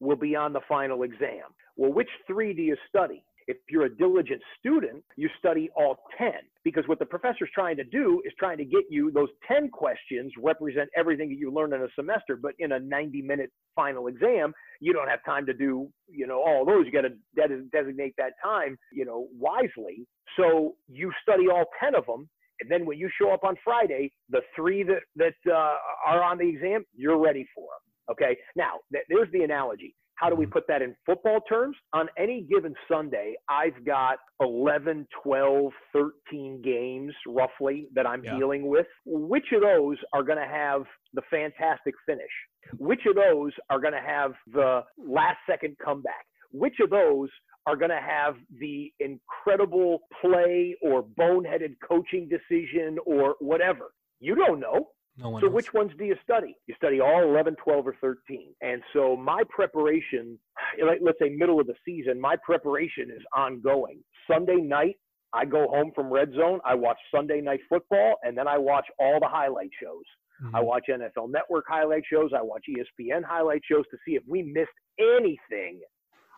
will 0.00 0.16
be 0.16 0.36
on 0.36 0.52
the 0.52 0.60
final 0.68 1.02
exam. 1.02 1.44
Well, 1.76 1.92
which 1.92 2.10
three 2.26 2.52
do 2.52 2.62
you 2.62 2.76
study? 2.88 3.24
If 3.46 3.58
you're 3.68 3.84
a 3.84 3.94
diligent 3.96 4.40
student, 4.58 5.04
you 5.16 5.28
study 5.38 5.70
all 5.76 5.98
10 6.18 6.32
because 6.64 6.84
what 6.86 6.98
the 6.98 7.04
professor's 7.04 7.50
trying 7.54 7.76
to 7.76 7.84
do 7.84 8.22
is 8.24 8.32
trying 8.38 8.58
to 8.58 8.64
get 8.64 8.84
you 8.88 9.10
those 9.10 9.28
10 9.46 9.68
questions 9.70 10.32
represent 10.42 10.88
everything 10.96 11.28
that 11.28 11.38
you 11.38 11.52
learned 11.52 11.74
in 11.74 11.82
a 11.82 11.88
semester, 11.94 12.36
but 12.36 12.52
in 12.58 12.72
a 12.72 12.80
90 12.80 13.22
minute 13.22 13.50
final 13.76 14.06
exam, 14.06 14.52
you 14.80 14.92
don't 14.92 15.08
have 15.08 15.24
time 15.24 15.46
to 15.46 15.52
do, 15.52 15.88
you 16.08 16.26
know, 16.26 16.42
all 16.42 16.64
those. 16.64 16.86
You 16.86 16.92
got 16.92 17.02
to 17.02 17.48
de- 17.48 17.64
designate 17.72 18.14
that 18.18 18.32
time, 18.42 18.76
you 18.92 19.04
know, 19.04 19.28
wisely. 19.38 20.06
So 20.36 20.74
you 20.88 21.12
study 21.22 21.48
all 21.48 21.64
10 21.82 21.94
of 21.94 22.06
them. 22.06 22.28
And 22.60 22.70
then 22.70 22.86
when 22.86 22.98
you 22.98 23.10
show 23.20 23.32
up 23.32 23.44
on 23.44 23.56
Friday, 23.64 24.12
the 24.30 24.40
three 24.54 24.84
that, 24.84 25.00
that 25.16 25.34
uh, 25.52 25.76
are 26.06 26.22
on 26.22 26.38
the 26.38 26.48
exam, 26.48 26.84
you're 26.94 27.18
ready 27.18 27.46
for 27.54 27.62
them. 27.62 28.12
Okay. 28.12 28.36
Now, 28.56 28.74
th- 28.92 29.04
there's 29.08 29.30
the 29.32 29.42
analogy. 29.42 29.94
How 30.16 30.30
do 30.30 30.36
we 30.36 30.46
put 30.46 30.64
that 30.68 30.80
in 30.82 30.94
football 31.04 31.40
terms? 31.40 31.76
On 31.92 32.08
any 32.16 32.42
given 32.42 32.74
Sunday, 32.88 33.34
I've 33.48 33.84
got 33.84 34.18
11, 34.40 35.06
12, 35.22 35.72
13 35.92 36.62
games 36.62 37.12
roughly 37.26 37.88
that 37.94 38.06
I'm 38.06 38.22
Yeah. 38.24 38.36
dealing 38.38 38.66
with. 38.68 38.86
Which 39.04 39.52
of 39.52 39.62
those 39.62 39.98
are 40.12 40.22
going 40.22 40.38
to 40.38 40.46
have 40.46 40.86
the 41.14 41.22
fantastic 41.22 41.94
finish? 42.06 42.30
Which 42.78 43.04
of 43.06 43.16
those 43.16 43.52
are 43.70 43.80
going 43.80 43.92
to 43.94 44.00
have 44.00 44.34
the 44.46 44.84
last 44.96 45.38
second 45.46 45.76
comeback? 45.78 46.26
Which 46.52 46.78
of 46.80 46.90
those 46.90 47.30
are 47.66 47.76
going 47.76 47.90
to 47.90 48.00
have 48.00 48.36
the 48.58 48.92
incredible 49.00 50.06
play 50.20 50.76
or 50.80 51.02
boneheaded 51.02 51.74
coaching 51.80 52.28
decision 52.28 52.98
or 53.04 53.34
whatever? 53.40 53.92
You 54.20 54.34
don't 54.36 54.60
know. 54.60 54.90
No 55.16 55.30
one 55.30 55.40
So 55.40 55.46
knows. 55.46 55.54
which 55.54 55.72
ones 55.72 55.92
do 55.96 56.04
you 56.04 56.16
study? 56.22 56.56
You 56.66 56.74
study 56.74 57.00
all 57.00 57.22
11, 57.22 57.56
12, 57.62 57.86
or 57.86 57.96
13. 58.00 58.54
And 58.62 58.82
so 58.92 59.16
my 59.16 59.42
preparation, 59.48 60.38
let's 60.82 61.18
say 61.20 61.28
middle 61.28 61.60
of 61.60 61.66
the 61.66 61.74
season, 61.84 62.20
my 62.20 62.36
preparation 62.44 63.10
is 63.10 63.22
ongoing. 63.34 64.02
Sunday 64.28 64.56
night, 64.56 64.96
I 65.32 65.44
go 65.44 65.68
home 65.68 65.92
from 65.94 66.10
Red 66.12 66.32
Zone. 66.32 66.60
I 66.64 66.74
watch 66.74 66.98
Sunday 67.14 67.40
night 67.40 67.60
football, 67.68 68.16
and 68.22 68.36
then 68.36 68.48
I 68.48 68.58
watch 68.58 68.86
all 68.98 69.18
the 69.20 69.28
highlight 69.28 69.70
shows. 69.80 70.04
I 70.52 70.60
Mhm. 70.60 70.64
watch 70.64 70.88
NFL 70.88 71.28
Network 71.28 71.64
highlight 71.68 72.04
shows. 72.06 72.32
I 72.32 72.42
watch 72.42 72.64
ESPN 72.68 73.22
highlight 73.22 73.62
shows 73.64 73.86
to 73.88 73.98
see 74.04 74.16
if 74.16 74.22
we 74.26 74.42
missed 74.42 74.72
anything 74.98 75.80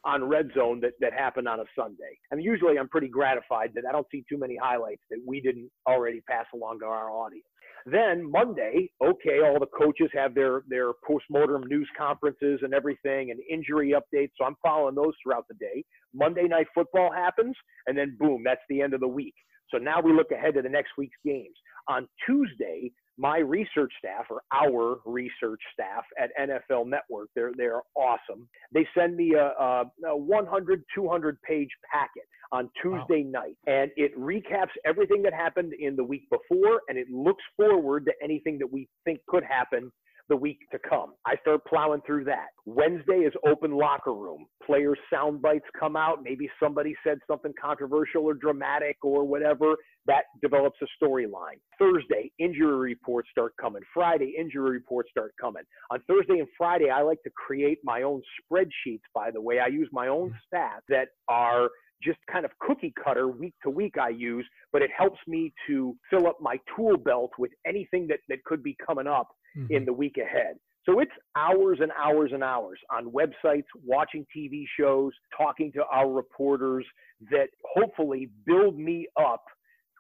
on 0.05 0.23
Red 0.29 0.53
Zone 0.55 0.81
that, 0.81 0.93
that 1.01 1.13
happened 1.15 1.49
on 1.49 1.61
a 1.61 1.65
Sunday. 1.75 2.17
And 2.31 2.43
usually 2.43 2.79
I'm 2.79 2.89
pretty 2.89 3.09
gratified 3.09 3.73
that 3.75 3.85
I 3.87 3.93
don't 3.93 4.07
see 4.11 4.23
too 4.29 4.37
many 4.39 4.55
highlights 4.55 5.03
that 5.11 5.19
we 5.27 5.41
didn't 5.41 5.71
already 5.87 6.21
pass 6.21 6.47
along 6.55 6.79
to 6.81 6.85
our 6.87 7.11
audience. 7.11 7.47
Then 7.89 8.29
Monday, 8.29 8.91
okay, 9.01 9.39
all 9.45 9.61
the 9.61 9.67
coaches 9.67 10.11
have 10.13 10.35
their 10.35 10.63
their 10.69 10.91
postmortem 11.07 11.63
news 11.69 11.89
conferences 11.97 12.59
and 12.63 12.75
everything 12.75 13.31
and 13.31 13.39
injury 13.49 13.95
updates. 13.95 14.31
So 14.37 14.45
I'm 14.45 14.57
following 14.61 14.97
those 14.97 15.15
throughout 15.23 15.47
the 15.49 15.55
day. 15.55 15.85
Monday 16.13 16.49
night 16.49 16.67
football 16.75 17.13
happens, 17.13 17.55
and 17.87 17.97
then 17.97 18.17
boom, 18.19 18.43
that's 18.45 18.61
the 18.69 18.83
end 18.83 18.93
of 18.93 19.01
the 19.01 19.09
week. 19.09 19.35
So 19.71 19.79
now 19.79 20.01
we 20.01 20.13
look 20.13 20.33
ahead 20.33 20.55
to 20.55 20.63
the 20.63 20.69
next 20.69 20.91
week's 20.99 21.17
games. 21.25 21.55
On 21.89 22.09
Tuesday, 22.27 22.91
my 23.19 23.39
research 23.39 23.93
staff 23.99 24.27
or 24.31 24.43
our 24.53 24.99
research 25.05 25.61
staff 25.73 26.05
at 26.21 26.31
NFL 26.39 26.87
Network, 26.87 27.29
they're 27.35 27.53
they're 27.57 27.83
awesome. 27.95 28.49
They 28.73 28.87
send 28.97 29.17
me 29.17 29.35
a, 29.35 29.47
a, 29.47 29.85
a 30.09 30.17
100 30.17 30.85
200 30.95 31.43
page 31.43 31.71
packet 31.93 32.25
on 32.53 32.71
Tuesday 32.81 33.23
night 33.25 33.57
and 33.67 33.91
it 33.97 34.17
recaps 34.19 34.71
everything 34.85 35.23
that 35.23 35.33
happened 35.33 35.73
in 35.79 35.97
the 35.97 36.05
week 36.05 36.29
before 36.31 36.81
and 36.89 36.97
it 36.97 37.09
looks 37.11 37.43
forward 37.57 38.05
to 38.05 38.13
anything 38.23 38.59
that 38.59 38.71
we 38.71 38.89
think 39.05 39.19
could 39.29 39.43
happen 39.43 39.91
the 40.29 40.37
week 40.37 40.59
to 40.73 40.79
come. 40.79 41.15
I 41.25 41.37
start 41.43 41.65
plowing 41.67 42.01
through 42.07 42.25
that. 42.25 42.49
Wednesday 42.65 43.19
is 43.19 43.33
open 43.47 43.73
locker 43.77 44.13
room. 44.13 44.47
Players' 44.65 44.99
sound 45.13 45.41
bites 45.41 45.67
come 45.79 45.97
out. 45.97 46.23
Maybe 46.23 46.51
somebody 46.61 46.97
said 47.05 47.19
something 47.29 47.53
controversial 47.61 48.25
or 48.25 48.35
dramatic 48.35 48.97
or 49.03 49.25
whatever. 49.25 49.77
That 50.07 50.25
develops 50.41 50.79
a 50.83 51.05
storyline. 51.05 51.59
Thursday, 51.79 52.31
injury 52.39 52.77
reports 52.77 53.29
start 53.31 53.55
coming. 53.61 53.83
Friday, 53.93 54.35
injury 54.39 54.71
reports 54.71 55.11
start 55.11 55.33
coming. 55.41 55.63
On 55.91 56.01
Thursday 56.07 56.39
and 56.39 56.49
Friday, 56.57 56.91
I 56.91 57.03
like 57.03 57.23
to 57.25 57.31
create 57.31 57.79
my 57.83 58.03
own 58.03 58.23
spreadsheets, 58.41 59.03
by 59.15 59.31
the 59.31 59.41
way. 59.41 59.59
I 59.59 59.67
use 59.67 59.89
my 59.93 60.09
own 60.09 60.35
stats 60.53 60.83
that 60.89 61.09
are 61.29 61.71
just 62.03 62.19
kind 62.31 62.45
of 62.45 62.51
cookie 62.61 62.93
cutter 63.03 63.29
week 63.29 63.55
to 63.63 63.71
week 63.71 63.95
I 63.99 64.11
use, 64.11 64.47
but 64.73 64.83
it 64.83 64.91
helps 64.97 65.19
me 65.27 65.53
to 65.67 65.97
fill 66.11 66.27
up 66.27 66.37
my 66.41 66.59
tool 66.77 66.97
belt 66.99 67.33
with 67.39 67.51
anything 67.67 68.07
that, 68.09 68.21
that 68.29 68.45
could 68.45 68.63
be 68.63 68.77
coming 68.87 69.07
up 69.07 69.29
Mhm. 69.57 69.71
in 69.71 69.85
the 69.87 69.93
week 69.93 70.19
ahead. 70.19 70.59
So 70.85 71.01
it's 71.01 71.13
hours 71.35 71.81
and 71.81 71.91
hours 71.93 72.33
and 72.33 72.45
hours 72.45 72.79
on 72.91 73.11
websites, 73.11 73.65
watching 73.83 74.25
TV 74.33 74.67
shows, 74.79 75.13
talking 75.37 75.73
to 75.73 75.85
our 75.87 76.09
reporters 76.09 76.87
that 77.31 77.49
hopefully 77.65 78.27
build 78.45 78.79
me 78.79 79.09
up 79.19 79.43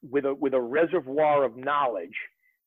with 0.02 0.24
a 0.24 0.34
with 0.34 0.54
a 0.54 0.60
reservoir 0.60 1.44
of 1.44 1.56
knowledge 1.56 2.16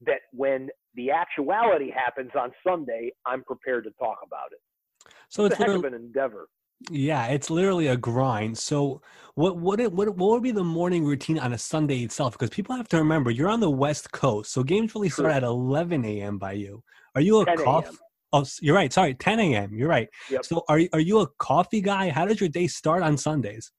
that 0.01 0.21
when 0.31 0.69
the 0.95 1.12
actuality 1.12 1.91
happens 1.91 2.31
on 2.39 2.51
Sunday, 2.65 3.12
I'm 3.25 3.43
prepared 3.43 3.83
to 3.86 3.91
talk 4.00 4.17
about 4.25 4.51
it. 4.51 5.12
so 5.29 5.45
It's 5.45 5.53
it's 5.53 5.62
a 5.62 5.65
heck 5.65 5.75
of 5.75 5.83
an 5.86 5.93
endeavor. 5.93 6.48
yeah, 6.89 7.27
it's 7.27 7.50
literally 7.50 7.88
a 7.88 7.98
grind. 7.98 8.57
So 8.57 9.01
what 9.36 9.57
what 9.57 9.79
it, 9.79 9.91
what 9.91 10.07
what 10.15 10.29
would 10.31 10.43
be 10.43 10.51
the 10.51 10.63
morning 10.63 11.05
routine 11.05 11.38
on 11.39 11.53
a 11.53 11.57
Sunday 11.57 12.00
itself? 12.03 12.33
Because 12.33 12.50
people 12.50 12.75
have 12.75 12.88
to 12.89 12.98
remember 12.98 13.29
you're 13.31 13.50
on 13.50 13.59
the 13.59 13.69
West 13.69 14.12
Coast, 14.12 14.51
so 14.51 14.63
games 14.63 14.95
really 14.95 15.09
start 15.09 15.27
True. 15.29 15.36
at 15.38 15.43
11 15.43 16.05
a.m. 16.05 16.38
by 16.38 16.53
you. 16.53 16.83
Are 17.15 17.21
you 17.21 17.41
a 17.41 17.45
coffee? 17.57 17.98
Oh, 18.31 18.45
you're 18.62 18.75
right. 18.75 18.93
Sorry, 18.93 19.15
10 19.15 19.39
a.m. 19.39 19.74
You're 19.74 19.89
right. 19.89 20.07
Yep. 20.29 20.45
So 20.45 20.63
are 20.69 20.77
you- 20.79 20.89
are 20.93 21.00
you 21.00 21.19
a 21.19 21.27
coffee 21.39 21.81
guy? 21.81 22.09
How 22.09 22.25
does 22.25 22.39
your 22.39 22.50
day 22.50 22.67
start 22.67 23.01
on 23.01 23.17
Sundays? 23.17 23.71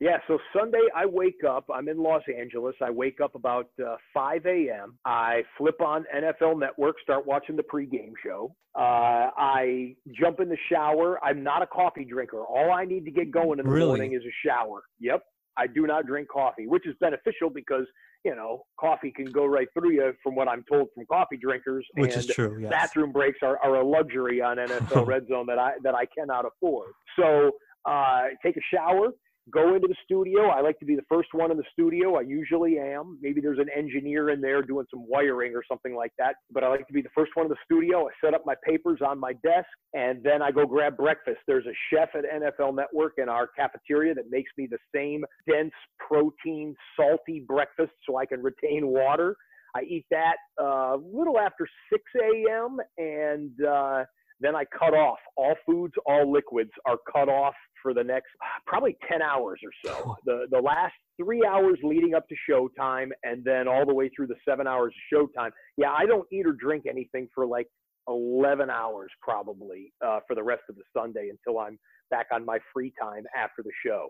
Yeah, 0.00 0.16
so 0.26 0.38
Sunday 0.56 0.80
I 0.96 1.04
wake 1.04 1.44
up. 1.46 1.66
I'm 1.72 1.86
in 1.88 1.98
Los 2.02 2.22
Angeles. 2.34 2.74
I 2.82 2.88
wake 2.90 3.20
up 3.22 3.34
about 3.34 3.68
uh, 3.86 3.96
5 4.14 4.46
a.m. 4.46 4.98
I 5.04 5.42
flip 5.58 5.78
on 5.82 6.06
NFL 6.16 6.58
Network, 6.58 6.96
start 7.02 7.26
watching 7.26 7.54
the 7.54 7.62
pregame 7.62 8.12
show. 8.24 8.54
Uh, 8.74 9.28
I 9.36 9.94
jump 10.18 10.40
in 10.40 10.48
the 10.48 10.56
shower. 10.72 11.22
I'm 11.22 11.42
not 11.42 11.60
a 11.60 11.66
coffee 11.66 12.06
drinker. 12.06 12.42
All 12.46 12.72
I 12.72 12.86
need 12.86 13.04
to 13.04 13.10
get 13.10 13.30
going 13.30 13.58
in 13.58 13.66
the 13.66 13.70
Really? 13.70 13.88
morning 13.88 14.14
is 14.14 14.22
a 14.22 14.48
shower. 14.48 14.82
Yep. 15.00 15.22
I 15.58 15.66
do 15.66 15.86
not 15.86 16.06
drink 16.06 16.28
coffee, 16.28 16.66
which 16.66 16.86
is 16.86 16.94
beneficial 16.98 17.50
because, 17.50 17.84
you 18.24 18.34
know, 18.34 18.62
coffee 18.80 19.12
can 19.14 19.26
go 19.26 19.44
right 19.44 19.68
through 19.78 19.92
you 19.92 20.14
from 20.22 20.34
what 20.34 20.48
I'm 20.48 20.64
told 20.70 20.88
from 20.94 21.04
coffee 21.12 21.36
drinkers. 21.36 21.84
Which 21.94 22.14
and 22.14 22.20
is 22.24 22.26
true. 22.34 22.56
Yes. 22.58 22.70
bathroom 22.70 23.12
breaks 23.12 23.40
are, 23.42 23.58
are 23.62 23.74
a 23.74 23.86
luxury 23.86 24.40
on 24.40 24.56
NFL 24.56 25.06
Red 25.06 25.26
Zone 25.28 25.44
that 25.48 25.58
I 25.58 25.72
that 25.82 25.94
I 25.94 26.06
cannot 26.06 26.46
afford. 26.46 26.92
So 27.18 27.50
uh, 27.84 28.22
take 28.42 28.56
a 28.56 28.60
shower, 28.74 29.08
go 29.50 29.74
into 29.74 29.88
the 29.88 29.96
studio. 30.04 30.48
I 30.48 30.60
like 30.60 30.78
to 30.80 30.84
be 30.84 30.96
the 30.96 31.04
first 31.08 31.28
one 31.32 31.50
in 31.50 31.56
the 31.56 31.64
studio. 31.72 32.16
I 32.16 32.22
usually 32.22 32.78
am. 32.78 33.18
Maybe 33.20 33.40
there's 33.40 33.58
an 33.58 33.68
engineer 33.76 34.30
in 34.30 34.40
there 34.40 34.62
doing 34.62 34.86
some 34.90 35.06
wiring 35.08 35.54
or 35.54 35.62
something 35.68 35.94
like 35.94 36.12
that. 36.18 36.36
But 36.50 36.64
I 36.64 36.68
like 36.68 36.86
to 36.86 36.92
be 36.92 37.02
the 37.02 37.10
first 37.14 37.32
one 37.34 37.46
in 37.46 37.50
the 37.50 37.58
studio. 37.64 38.08
I 38.08 38.10
set 38.24 38.34
up 38.34 38.42
my 38.44 38.54
papers 38.64 39.00
on 39.06 39.18
my 39.18 39.32
desk 39.44 39.68
and 39.94 40.22
then 40.22 40.42
I 40.42 40.50
go 40.50 40.66
grab 40.66 40.96
breakfast. 40.96 41.38
There's 41.46 41.66
a 41.66 41.74
chef 41.92 42.10
at 42.14 42.24
NFL 42.24 42.74
Network 42.76 43.14
in 43.18 43.28
our 43.28 43.48
cafeteria 43.48 44.14
that 44.14 44.30
makes 44.30 44.50
me 44.56 44.68
the 44.70 44.78
same 44.94 45.24
dense 45.48 45.72
protein, 45.98 46.74
salty 46.96 47.44
breakfast 47.46 47.92
so 48.06 48.16
I 48.16 48.26
can 48.26 48.42
retain 48.42 48.86
water. 48.86 49.36
I 49.74 49.82
eat 49.82 50.06
that 50.10 50.36
uh, 50.60 50.96
a 50.96 51.00
little 51.12 51.38
after 51.38 51.68
6 51.92 52.02
a.m. 52.16 52.78
and 52.98 53.52
uh, 53.64 54.04
then 54.40 54.56
I 54.56 54.64
cut 54.76 54.94
off. 54.94 55.18
All 55.36 55.54
foods, 55.66 55.94
all 56.06 56.30
liquids 56.30 56.70
are 56.86 56.96
cut 57.12 57.28
off 57.28 57.54
for 57.82 57.94
the 57.94 58.04
next 58.04 58.28
probably 58.66 58.96
10 59.08 59.22
hours 59.22 59.60
or 59.64 59.70
so. 59.84 60.16
The 60.24 60.46
the 60.50 60.60
last 60.60 60.94
three 61.20 61.44
hours 61.46 61.78
leading 61.82 62.14
up 62.14 62.24
to 62.28 62.34
showtime, 62.50 63.08
and 63.24 63.44
then 63.44 63.68
all 63.68 63.86
the 63.86 63.94
way 63.94 64.10
through 64.14 64.28
the 64.28 64.36
seven 64.48 64.66
hours 64.66 64.94
of 65.12 65.18
showtime. 65.18 65.50
Yeah, 65.76 65.92
I 65.92 66.06
don't 66.06 66.26
eat 66.32 66.46
or 66.46 66.52
drink 66.52 66.84
anything 66.88 67.28
for 67.34 67.46
like 67.46 67.66
11 68.08 68.70
hours 68.70 69.10
probably 69.22 69.92
uh, 70.04 70.20
for 70.26 70.34
the 70.34 70.42
rest 70.42 70.62
of 70.68 70.76
the 70.76 70.82
Sunday 70.96 71.30
until 71.30 71.58
I'm 71.60 71.78
back 72.10 72.26
on 72.32 72.44
my 72.44 72.58
free 72.72 72.92
time 73.00 73.24
after 73.36 73.62
the 73.62 73.70
show. 73.86 74.08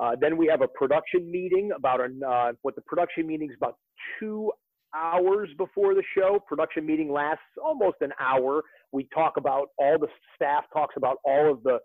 Uh, 0.00 0.12
then 0.20 0.36
we 0.36 0.46
have 0.46 0.62
a 0.62 0.68
production 0.68 1.30
meeting 1.30 1.70
about 1.76 2.00
an, 2.00 2.20
uh, 2.26 2.52
what 2.62 2.74
the 2.74 2.80
production 2.82 3.26
meeting 3.26 3.50
is 3.50 3.56
about 3.56 3.76
two 4.18 4.50
hours 4.94 5.48
before 5.58 5.94
the 5.94 6.02
show. 6.16 6.38
Production 6.48 6.86
meeting 6.86 7.12
lasts 7.12 7.44
almost 7.62 7.96
an 8.00 8.12
hour. 8.20 8.62
We 8.92 9.08
talk 9.14 9.36
about 9.36 9.68
all 9.78 9.98
the 9.98 10.08
staff 10.34 10.64
talks 10.72 10.94
about 10.96 11.16
all 11.24 11.50
of 11.50 11.62
the 11.62 11.78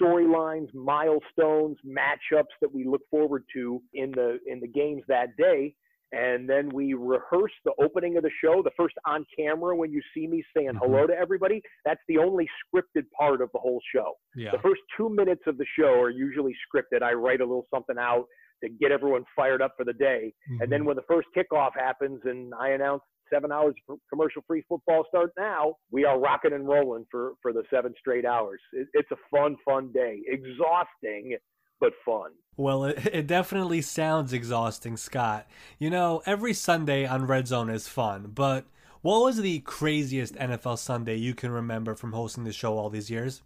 storylines, 0.00 0.68
milestones, 0.74 1.76
matchups 1.86 2.52
that 2.60 2.72
we 2.72 2.84
look 2.84 3.02
forward 3.10 3.44
to 3.54 3.82
in 3.94 4.10
the 4.12 4.38
in 4.46 4.60
the 4.60 4.68
games 4.68 5.02
that 5.08 5.36
day. 5.36 5.74
and 6.12 6.50
then 6.50 6.68
we 6.70 6.92
rehearse 6.92 7.52
the 7.64 7.72
opening 7.80 8.16
of 8.16 8.24
the 8.24 8.30
show, 8.42 8.62
the 8.64 8.70
first 8.76 8.96
on 9.06 9.24
camera 9.38 9.76
when 9.76 9.92
you 9.92 10.02
see 10.12 10.26
me 10.26 10.42
saying 10.56 10.72
Mhm. 10.72 10.78
hello 10.78 11.06
to 11.06 11.16
everybody. 11.16 11.62
That's 11.84 12.00
the 12.08 12.18
only 12.18 12.48
scripted 12.66 13.08
part 13.16 13.40
of 13.40 13.48
the 13.52 13.60
whole 13.60 13.80
show. 13.94 14.16
Yeah. 14.34 14.50
The 14.50 14.58
first 14.58 14.80
two 14.96 15.08
minutes 15.08 15.42
of 15.46 15.56
the 15.56 15.64
show 15.78 16.00
are 16.00 16.10
usually 16.10 16.52
scripted. 16.66 17.02
I 17.04 17.12
write 17.12 17.40
a 17.40 17.44
little 17.44 17.68
something 17.72 17.96
out 17.96 18.26
to 18.60 18.68
get 18.68 18.90
everyone 18.90 19.24
fired 19.36 19.62
up 19.62 19.74
for 19.76 19.84
the 19.84 19.92
day. 19.92 20.34
Mm-hmm. 20.50 20.62
And 20.62 20.72
then 20.72 20.84
when 20.84 20.96
the 20.96 21.02
first 21.02 21.28
kickoff 21.32 21.74
happens 21.76 22.20
and 22.24 22.52
I 22.58 22.70
announce 22.70 23.04
seven 23.32 23.52
hours 23.52 23.74
of 23.88 23.98
commercial 24.08 24.42
free 24.46 24.64
football 24.68 25.04
start 25.08 25.32
now, 25.38 25.76
we 25.90 26.04
are 26.04 26.18
rocking 26.18 26.52
and 26.52 26.66
rolling 26.66 27.06
for, 27.10 27.32
for 27.42 27.52
the 27.52 27.62
seven 27.72 27.94
straight 27.98 28.24
hours. 28.24 28.60
It, 28.72 28.88
it's 28.94 29.10
a 29.10 29.16
fun, 29.30 29.56
fun 29.64 29.92
day. 29.92 30.20
Exhausting, 30.26 31.36
but 31.80 31.92
fun. 32.04 32.30
Well, 32.56 32.84
it, 32.84 33.06
it 33.12 33.26
definitely 33.26 33.82
sounds 33.82 34.32
exhausting, 34.32 34.96
Scott. 34.96 35.46
You 35.78 35.90
know, 35.90 36.22
every 36.26 36.52
Sunday 36.54 37.06
on 37.06 37.26
Red 37.26 37.48
Zone 37.48 37.70
is 37.70 37.88
fun, 37.88 38.32
but 38.34 38.66
what 39.02 39.22
was 39.22 39.38
the 39.38 39.60
craziest 39.60 40.34
NFL 40.34 40.78
Sunday 40.78 41.16
you 41.16 41.34
can 41.34 41.50
remember 41.50 41.94
from 41.94 42.12
hosting 42.12 42.44
the 42.44 42.52
show 42.52 42.76
all 42.76 42.90
these 42.90 43.10
years? 43.10 43.42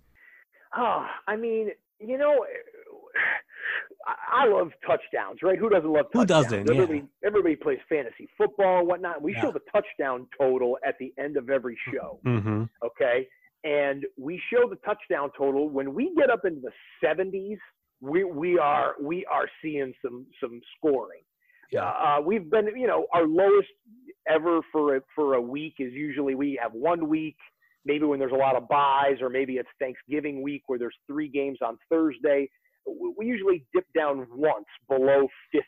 Oh, 0.76 1.06
I 1.28 1.36
mean, 1.36 1.70
you 2.00 2.18
know, 2.18 2.44
I, 4.06 4.44
I 4.44 4.48
love 4.48 4.70
touchdowns, 4.86 5.40
right? 5.42 5.58
Who 5.58 5.68
doesn't 5.68 5.90
love 5.90 6.06
touchdowns? 6.12 6.22
Who 6.22 6.26
doesn't? 6.26 6.66
Yeah. 6.66 6.82
Everybody, 6.82 7.08
everybody 7.24 7.56
plays 7.56 7.78
fantasy 7.88 8.28
football 8.36 8.80
and 8.80 8.88
whatnot. 8.88 9.22
We 9.22 9.32
Yeah. 9.34 9.42
show 9.42 9.52
the 9.52 9.62
touchdown 9.72 10.26
total 10.38 10.78
at 10.86 10.96
the 10.98 11.12
end 11.18 11.36
of 11.36 11.50
every 11.50 11.78
show. 11.92 12.20
Mm-hmm. 12.26 12.64
okay? 12.84 13.26
And 13.64 14.04
we 14.18 14.40
show 14.52 14.68
the 14.68 14.76
touchdown 14.76 15.30
total 15.36 15.68
when 15.70 15.94
we 15.94 16.14
get 16.16 16.30
up 16.30 16.44
into 16.44 16.60
the 16.60 16.72
70s. 17.06 17.56
We 18.00 18.24
we 18.24 18.58
are 18.58 18.94
we 19.00 19.24
are 19.26 19.48
seeing 19.62 19.94
some 20.04 20.26
some 20.42 20.60
scoring. 20.76 21.22
Yeah. 21.72 21.88
Uh, 21.88 22.20
we've 22.20 22.50
been 22.50 22.66
you 22.76 22.86
know 22.86 23.06
our 23.14 23.26
lowest 23.26 23.68
ever 24.28 24.60
for 24.70 24.96
a, 24.96 25.00
for 25.14 25.34
a 25.34 25.40
week 25.40 25.74
is 25.78 25.92
usually 25.94 26.34
we 26.34 26.58
have 26.62 26.72
one 26.72 27.08
week 27.08 27.36
maybe 27.86 28.04
when 28.04 28.18
there's 28.18 28.32
a 28.32 28.36
lot 28.36 28.56
of 28.56 28.66
buys 28.68 29.16
or 29.22 29.28
maybe 29.30 29.54
it's 29.54 29.68
Thanksgiving 29.78 30.42
week 30.42 30.62
where 30.66 30.78
there's 30.78 30.96
three 31.06 31.28
games 31.28 31.58
on 31.62 31.78
Thursday. 31.90 32.48
We 32.86 33.26
usually 33.26 33.64
dip 33.74 33.86
down 33.96 34.26
once 34.30 34.66
below 34.88 35.28
50 35.52 35.62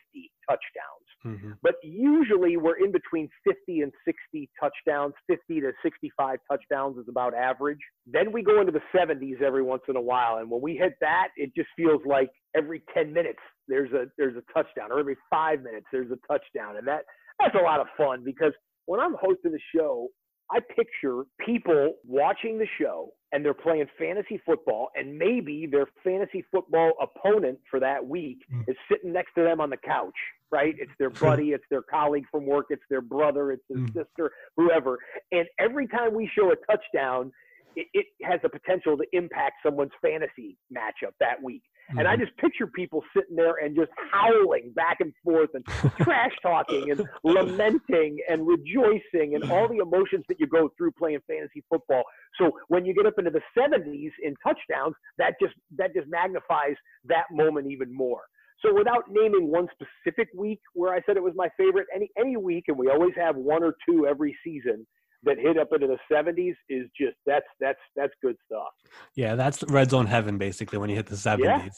touchdowns 0.47 1.07
Mm-hmm. 1.25 1.53
but 1.63 1.73
usually 1.83 2.57
we're 2.57 2.77
in 2.77 2.91
between 2.91 3.27
50 3.43 3.81
and 3.81 3.91
60 4.05 4.49
touchdowns. 4.61 5.13
50 5.27 5.61
to 5.61 5.71
65 5.83 6.39
touchdowns 6.49 6.97
is 6.97 7.05
about 7.09 7.33
average. 7.33 7.79
Then 8.05 8.31
we 8.31 8.43
go 8.43 8.61
into 8.61 8.71
the 8.71 8.81
70s 8.95 9.41
every 9.41 9.63
once 9.63 9.81
in 9.89 9.95
a 9.95 10.01
while, 10.01 10.37
and 10.37 10.49
when 10.49 10.61
we 10.61 10.75
hit 10.75 10.93
that, 11.01 11.29
it 11.35 11.51
just 11.55 11.69
feels 11.75 12.01
like 12.05 12.29
every 12.55 12.83
10 12.93 13.11
minutes 13.11 13.39
there's 13.67 13.91
a 13.93 14.05
there's 14.17 14.35
a 14.37 14.43
touchdown, 14.53 14.91
or 14.91 14.99
every 14.99 15.17
five 15.29 15.63
minutes 15.63 15.87
there's 15.91 16.11
a 16.11 16.19
touchdown, 16.31 16.77
and 16.77 16.87
that 16.87 17.01
that's 17.39 17.55
a 17.55 17.63
lot 17.63 17.79
of 17.79 17.87
fun 17.97 18.23
because 18.23 18.53
when 18.85 18.99
I'm 18.99 19.15
hosting 19.19 19.51
the 19.51 19.59
show, 19.75 20.07
I 20.51 20.59
picture 20.59 21.23
people 21.45 21.93
watching 22.05 22.57
the 22.57 22.67
show 22.79 23.11
and 23.33 23.43
they're 23.43 23.53
playing 23.53 23.85
fantasy 23.99 24.41
football, 24.45 24.87
and 24.95 25.17
maybe 25.17 25.67
their 25.69 25.87
fantasy 26.03 26.45
football 26.49 26.93
opponent 27.01 27.59
for 27.69 27.79
that 27.81 28.05
week 28.05 28.37
Mm. 28.49 28.63
is 28.69 28.77
sitting 28.89 29.11
next 29.11 29.33
to 29.35 29.43
them 29.43 29.59
on 29.59 29.69
the 29.69 29.75
couch, 29.77 30.15
right? 30.49 30.73
It's 30.79 30.91
their 30.97 31.09
buddy, 31.09 31.51
it's 31.51 31.65
their 31.69 31.81
colleague 31.81 32.25
from 32.31 32.45
work, 32.45 32.67
it's 32.69 32.85
their 32.89 33.01
brother, 33.01 33.51
it's 33.51 33.67
their 33.67 33.79
Mm. 33.79 33.93
sister, 33.93 34.31
whoever. 34.55 34.97
And 35.33 35.45
every 35.59 35.87
time 35.87 36.13
we 36.13 36.27
show 36.27 36.51
a 36.51 36.55
touchdown, 36.55 37.33
it, 37.75 37.87
it 37.93 38.05
has 38.23 38.41
the 38.41 38.49
potential 38.49 38.97
to 38.97 39.05
impact 39.11 39.55
someone's 39.61 39.91
fantasy 40.01 40.57
matchup 40.73 41.11
that 41.19 41.43
week. 41.43 41.63
And 41.89 42.07
I 42.07 42.13
mm-hmm. 42.13 42.23
just 42.23 42.37
picture 42.37 42.67
people 42.67 43.03
sitting 43.15 43.35
there 43.35 43.55
and 43.63 43.75
just 43.75 43.91
howling 44.11 44.71
back 44.75 44.97
and 44.99 45.13
forth 45.23 45.49
and 45.53 45.65
trash 46.01 46.33
talking 46.41 46.91
and 46.91 47.05
lamenting 47.23 48.17
and 48.29 48.45
rejoicing 48.45 49.35
and 49.35 49.49
all 49.51 49.67
the 49.67 49.77
emotions 49.77 50.25
that 50.27 50.39
you 50.39 50.47
go 50.47 50.69
through 50.77 50.91
playing 50.91 51.19
fantasy 51.27 51.63
football. 51.69 52.03
So 52.39 52.51
when 52.67 52.85
you 52.85 52.93
get 52.93 53.05
up 53.05 53.13
into 53.17 53.31
the 53.31 53.41
70s 53.57 54.11
in 54.23 54.35
touchdowns, 54.43 54.95
that 55.17 55.35
just 55.41 55.53
that 55.77 55.93
just 55.93 56.07
magnifies 56.09 56.75
that 57.05 57.25
moment 57.31 57.71
even 57.71 57.93
more. 57.93 58.21
So 58.65 58.73
without 58.73 59.03
naming 59.09 59.51
one 59.51 59.67
specific 59.71 60.29
week 60.35 60.59
where 60.73 60.93
I 60.93 61.01
said 61.05 61.15
it 61.15 61.23
was 61.23 61.33
my 61.35 61.49
favorite, 61.57 61.87
any 61.95 62.09
any 62.19 62.37
week, 62.37 62.65
and 62.67 62.77
we 62.77 62.89
always 62.89 63.13
have 63.15 63.35
one 63.35 63.63
or 63.63 63.75
two 63.87 64.07
every 64.07 64.35
season 64.43 64.85
that 65.23 65.37
hit 65.39 65.57
up 65.57 65.69
into 65.73 65.87
the 65.87 65.97
70s 66.13 66.53
is 66.69 66.87
just 66.99 67.15
that's 67.25 67.45
that's 67.59 67.79
that's 67.95 68.13
good 68.21 68.35
stuff. 68.45 68.69
Yeah, 69.15 69.35
that's 69.35 69.63
red 69.63 69.89
zone 69.89 70.05
heaven 70.05 70.37
basically 70.37 70.77
when 70.77 70.89
you 70.89 70.95
hit 70.95 71.07
the 71.07 71.15
70s. 71.15 71.39
Yeah. 71.39 71.69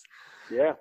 yeah. 0.52 0.74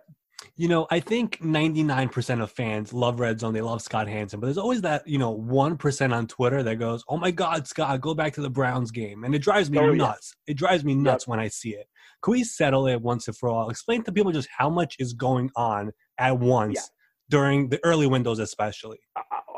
You 0.56 0.68
know, 0.68 0.86
I 0.90 1.00
think 1.00 1.40
99% 1.40 2.40
of 2.42 2.50
fans 2.52 2.92
love 2.92 3.18
red 3.18 3.40
zone. 3.40 3.54
They 3.54 3.60
love 3.60 3.82
Scott 3.82 4.06
Hanson, 4.06 4.38
but 4.38 4.46
there's 4.46 4.58
always 4.58 4.82
that, 4.82 5.06
you 5.06 5.18
know, 5.18 5.36
1% 5.36 6.14
on 6.14 6.26
Twitter 6.28 6.62
that 6.62 6.76
goes, 6.76 7.02
"Oh 7.08 7.16
my 7.16 7.32
god, 7.32 7.66
Scott, 7.66 8.00
go 8.00 8.14
back 8.14 8.34
to 8.34 8.40
the 8.40 8.50
Browns 8.50 8.92
game." 8.92 9.24
And 9.24 9.34
it 9.34 9.40
drives 9.40 9.68
me 9.68 9.78
Oh, 9.78 9.90
yeah. 9.90 9.96
nuts. 10.04 10.34
It 10.46 10.56
drives 10.56 10.84
me 10.84 10.94
nuts 10.94 11.26
when 11.26 11.40
I 11.40 11.48
see 11.48 11.70
it. 11.70 11.86
Can 12.22 12.32
we 12.32 12.44
settle 12.44 12.86
it 12.86 13.02
once 13.02 13.26
and 13.26 13.36
for 13.36 13.48
all? 13.48 13.68
Explain 13.68 14.02
to 14.04 14.12
people 14.12 14.30
just 14.30 14.48
how 14.56 14.70
much 14.70 14.94
is 15.00 15.12
going 15.12 15.50
on 15.56 15.90
at 16.18 16.38
once 16.38 16.74
Yeah. 16.76 16.82
During 17.30 17.68
the 17.68 17.80
early 17.84 18.06
windows 18.06 18.38
especially. 18.38 18.98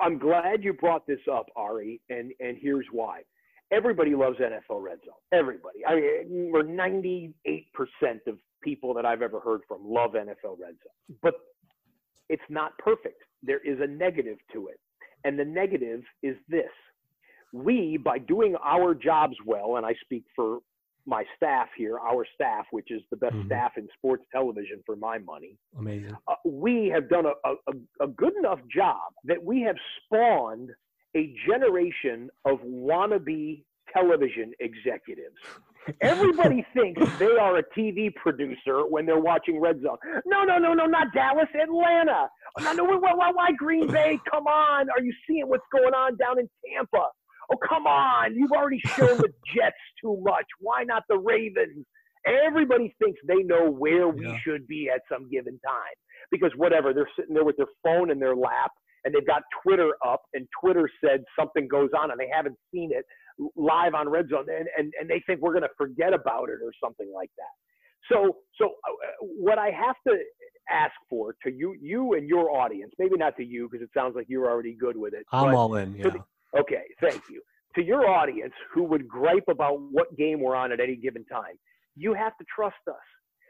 I'm 0.00 0.18
glad 0.18 0.64
you 0.64 0.72
brought 0.72 1.06
this 1.06 1.20
up, 1.30 1.46
Ari, 1.56 2.00
and 2.08 2.32
and 2.40 2.56
here's 2.60 2.86
why. 2.90 3.22
Everybody 3.72 4.14
loves 4.14 4.38
NFL 4.38 4.82
Red 4.82 4.98
Zone. 5.04 5.14
Everybody. 5.32 5.86
I 5.86 5.94
mean, 5.94 6.50
we're 6.52 6.64
98% 6.64 7.32
of 8.26 8.36
people 8.62 8.92
that 8.94 9.06
I've 9.06 9.22
ever 9.22 9.38
heard 9.38 9.60
from 9.68 9.82
love 9.84 10.12
NFL 10.12 10.58
Red 10.60 10.74
Zone. 10.82 11.16
But 11.22 11.34
it's 12.28 12.42
not 12.48 12.76
perfect. 12.78 13.22
There 13.42 13.60
is 13.60 13.78
a 13.80 13.86
negative 13.86 14.38
to 14.52 14.68
it. 14.68 14.80
And 15.24 15.38
the 15.38 15.44
negative 15.44 16.00
is 16.22 16.36
this. 16.48 16.70
We, 17.52 17.96
by 17.96 18.18
doing 18.18 18.56
our 18.64 18.94
jobs 18.94 19.36
well, 19.44 19.76
and 19.76 19.86
I 19.86 19.94
speak 20.04 20.24
for 20.34 20.58
my 21.06 21.24
staff 21.36 21.68
here, 21.76 21.98
our 21.98 22.24
staff, 22.34 22.66
which 22.70 22.90
is 22.90 23.02
the 23.10 23.16
best 23.16 23.34
Mhm. 23.34 23.46
staff 23.46 23.76
in 23.78 23.88
sports 23.96 24.24
television 24.32 24.82
for 24.86 24.96
my 24.96 25.18
money, 25.18 25.56
Amazing. 25.78 26.16
uh, 26.28 26.34
we 26.44 26.88
have 26.88 27.08
done 27.08 27.26
a, 27.26 27.32
a, 27.44 27.54
a- 27.68 28.04
a 28.04 28.06
good 28.08 28.36
enough 28.36 28.60
job 28.68 29.12
that 29.24 29.42
we 29.42 29.60
have 29.62 29.76
spawned 30.04 30.70
a 31.16 31.34
generation 31.46 32.30
of 32.44 32.60
wannabe 32.62 33.64
television 33.92 34.52
executives. 34.60 35.34
Everybody 36.00 36.64
thinks 36.74 37.00
they 37.18 37.36
are 37.36 37.56
a 37.56 37.62
TV 37.76 38.14
producer 38.14 38.86
when 38.86 39.06
they're 39.06 39.18
watching 39.18 39.58
Red 39.58 39.80
Zone. 39.82 39.96
No, 40.26 40.44
no, 40.44 40.58
no, 40.58 40.74
no, 40.74 40.86
not 40.86 41.08
Dallas, 41.12 41.48
Atlanta. 41.60 42.28
No, 42.60 42.72
no, 42.74 42.84
why, 42.84 43.14
why, 43.14 43.30
why 43.32 43.50
Green 43.56 43.88
Bay? 43.88 44.18
Come 44.30 44.46
on. 44.46 44.88
Are 44.90 45.02
you 45.02 45.12
seeing 45.26 45.48
what's 45.48 45.64
going 45.72 45.94
on 45.94 46.16
down 46.16 46.38
in 46.38 46.48
Tampa? 46.74 47.08
Oh, 47.52 47.56
come 47.68 47.86
on. 47.86 48.34
You've 48.34 48.52
already 48.52 48.80
shown 48.80 49.18
the 49.18 49.32
Jets 49.54 49.76
too 50.00 50.16
much. 50.22 50.46
Why 50.60 50.84
not 50.84 51.04
the 51.08 51.18
Ravens? 51.18 51.84
Everybody 52.26 52.94
thinks 53.02 53.18
they 53.26 53.42
know 53.42 53.70
where 53.70 54.08
we 54.08 54.26
Yeah. 54.26 54.38
should 54.44 54.66
be 54.66 54.90
at 54.94 55.00
some 55.10 55.28
given 55.30 55.58
time 55.66 55.96
because 56.30 56.52
whatever, 56.56 56.92
they're 56.92 57.08
sitting 57.18 57.34
there 57.34 57.44
with 57.44 57.56
their 57.56 57.66
phone 57.82 58.10
in 58.10 58.18
their 58.18 58.36
lap 58.36 58.70
and 59.04 59.14
they've 59.14 59.26
got 59.26 59.42
Twitter 59.62 59.92
up 60.06 60.20
and 60.34 60.46
Twitter 60.62 60.88
said 61.02 61.24
something 61.38 61.66
goes 61.66 61.90
on 61.98 62.10
and 62.10 62.20
they 62.20 62.28
haven't 62.32 62.56
seen 62.72 62.90
it 62.92 63.04
live 63.56 63.94
on 63.94 64.08
Red 64.08 64.28
Zone 64.28 64.44
and, 64.54 64.68
and, 64.76 64.92
and 65.00 65.08
they 65.08 65.22
think 65.26 65.40
we're 65.40 65.52
going 65.52 65.62
to 65.62 65.70
forget 65.78 66.12
about 66.12 66.50
it 66.50 66.58
or 66.62 66.72
something 66.82 67.10
like 67.14 67.30
that. 67.38 68.14
So, 68.14 68.36
so 68.60 68.66
uh, 68.66 69.00
what 69.22 69.58
I 69.58 69.70
have 69.70 69.96
to 70.06 70.16
ask 70.70 70.92
for 71.08 71.34
to 71.44 71.50
you, 71.50 71.74
you 71.80 72.12
and 72.14 72.28
your 72.28 72.50
audience, 72.50 72.92
maybe 72.98 73.16
not 73.16 73.36
to 73.38 73.44
you 73.44 73.68
because 73.70 73.82
it 73.82 73.90
sounds 73.96 74.14
like 74.14 74.26
you're 74.28 74.48
already 74.50 74.74
good 74.78 74.96
with 74.96 75.14
it. 75.14 75.24
I'm 75.32 75.54
all 75.54 75.74
in, 75.76 75.94
yeah. 75.94 76.02
for 76.04 76.10
the- 76.10 76.24
Okay, 76.58 76.82
thank 77.00 77.22
you. 77.30 77.42
To 77.76 77.82
your 77.82 78.08
audience 78.08 78.54
who 78.72 78.82
would 78.84 79.06
gripe 79.06 79.44
about 79.48 79.80
what 79.80 80.16
game 80.16 80.40
we're 80.40 80.56
on 80.56 80.72
at 80.72 80.80
any 80.80 80.96
given 80.96 81.24
time, 81.26 81.58
you 81.96 82.14
have 82.14 82.36
to 82.38 82.44
trust 82.54 82.76
us. 82.88 82.96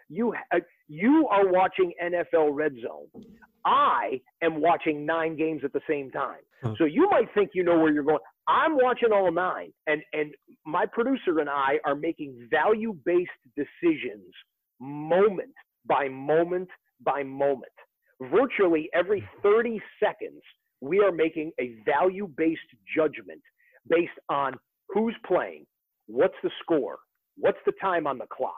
You 0.09 0.35
uh, 0.53 0.59
you 0.89 1.29
are 1.31 1.49
watching 1.49 1.93
NFL 2.03 2.51
Red 2.53 2.75
Zone. 2.83 3.25
I 3.65 4.21
am 4.43 4.61
watching 4.61 5.07
nine 5.07 5.37
games 5.37 5.63
at 5.65 5.73
the 5.73 5.81
same 5.89 6.11
time. 6.11 6.41
Hmm. 6.63 6.73
So 6.79 6.85
you 6.85 7.09
might 7.11 7.33
think 7.33 7.51
you 7.55 7.63
know 7.63 7.79
where 7.79 7.93
you're 7.93 8.03
going. 8.03 8.19
I'm 8.49 8.75
watching 8.77 9.11
all 9.13 9.31
nine, 9.31 9.73
and 9.87 10.03
and 10.13 10.35
my 10.67 10.85
producer 10.85 11.39
and 11.39 11.49
I 11.49 11.79
are 11.85 11.95
making 11.95 12.49
value-based 12.51 13.31
decisions, 13.57 14.35
moment 14.81 15.55
by 15.87 16.09
moment 16.09 16.69
by 17.05 17.23
moment. 17.23 17.73
Virtually 18.21 18.91
every 18.93 19.27
30 19.43 19.81
seconds, 20.03 20.43
we 20.81 21.01
are 21.01 21.13
making 21.13 21.53
a 21.61 21.77
value-based 21.85 22.61
judgment 22.95 23.43
based 23.89 24.19
on 24.29 24.55
who's 24.89 25.17
playing, 25.27 25.67
what's 26.07 26.35
the 26.43 26.51
score, 26.63 26.99
what's 27.37 27.59
the 27.67 27.73
time 27.81 28.07
on 28.07 28.19
the 28.19 28.27
clock, 28.27 28.55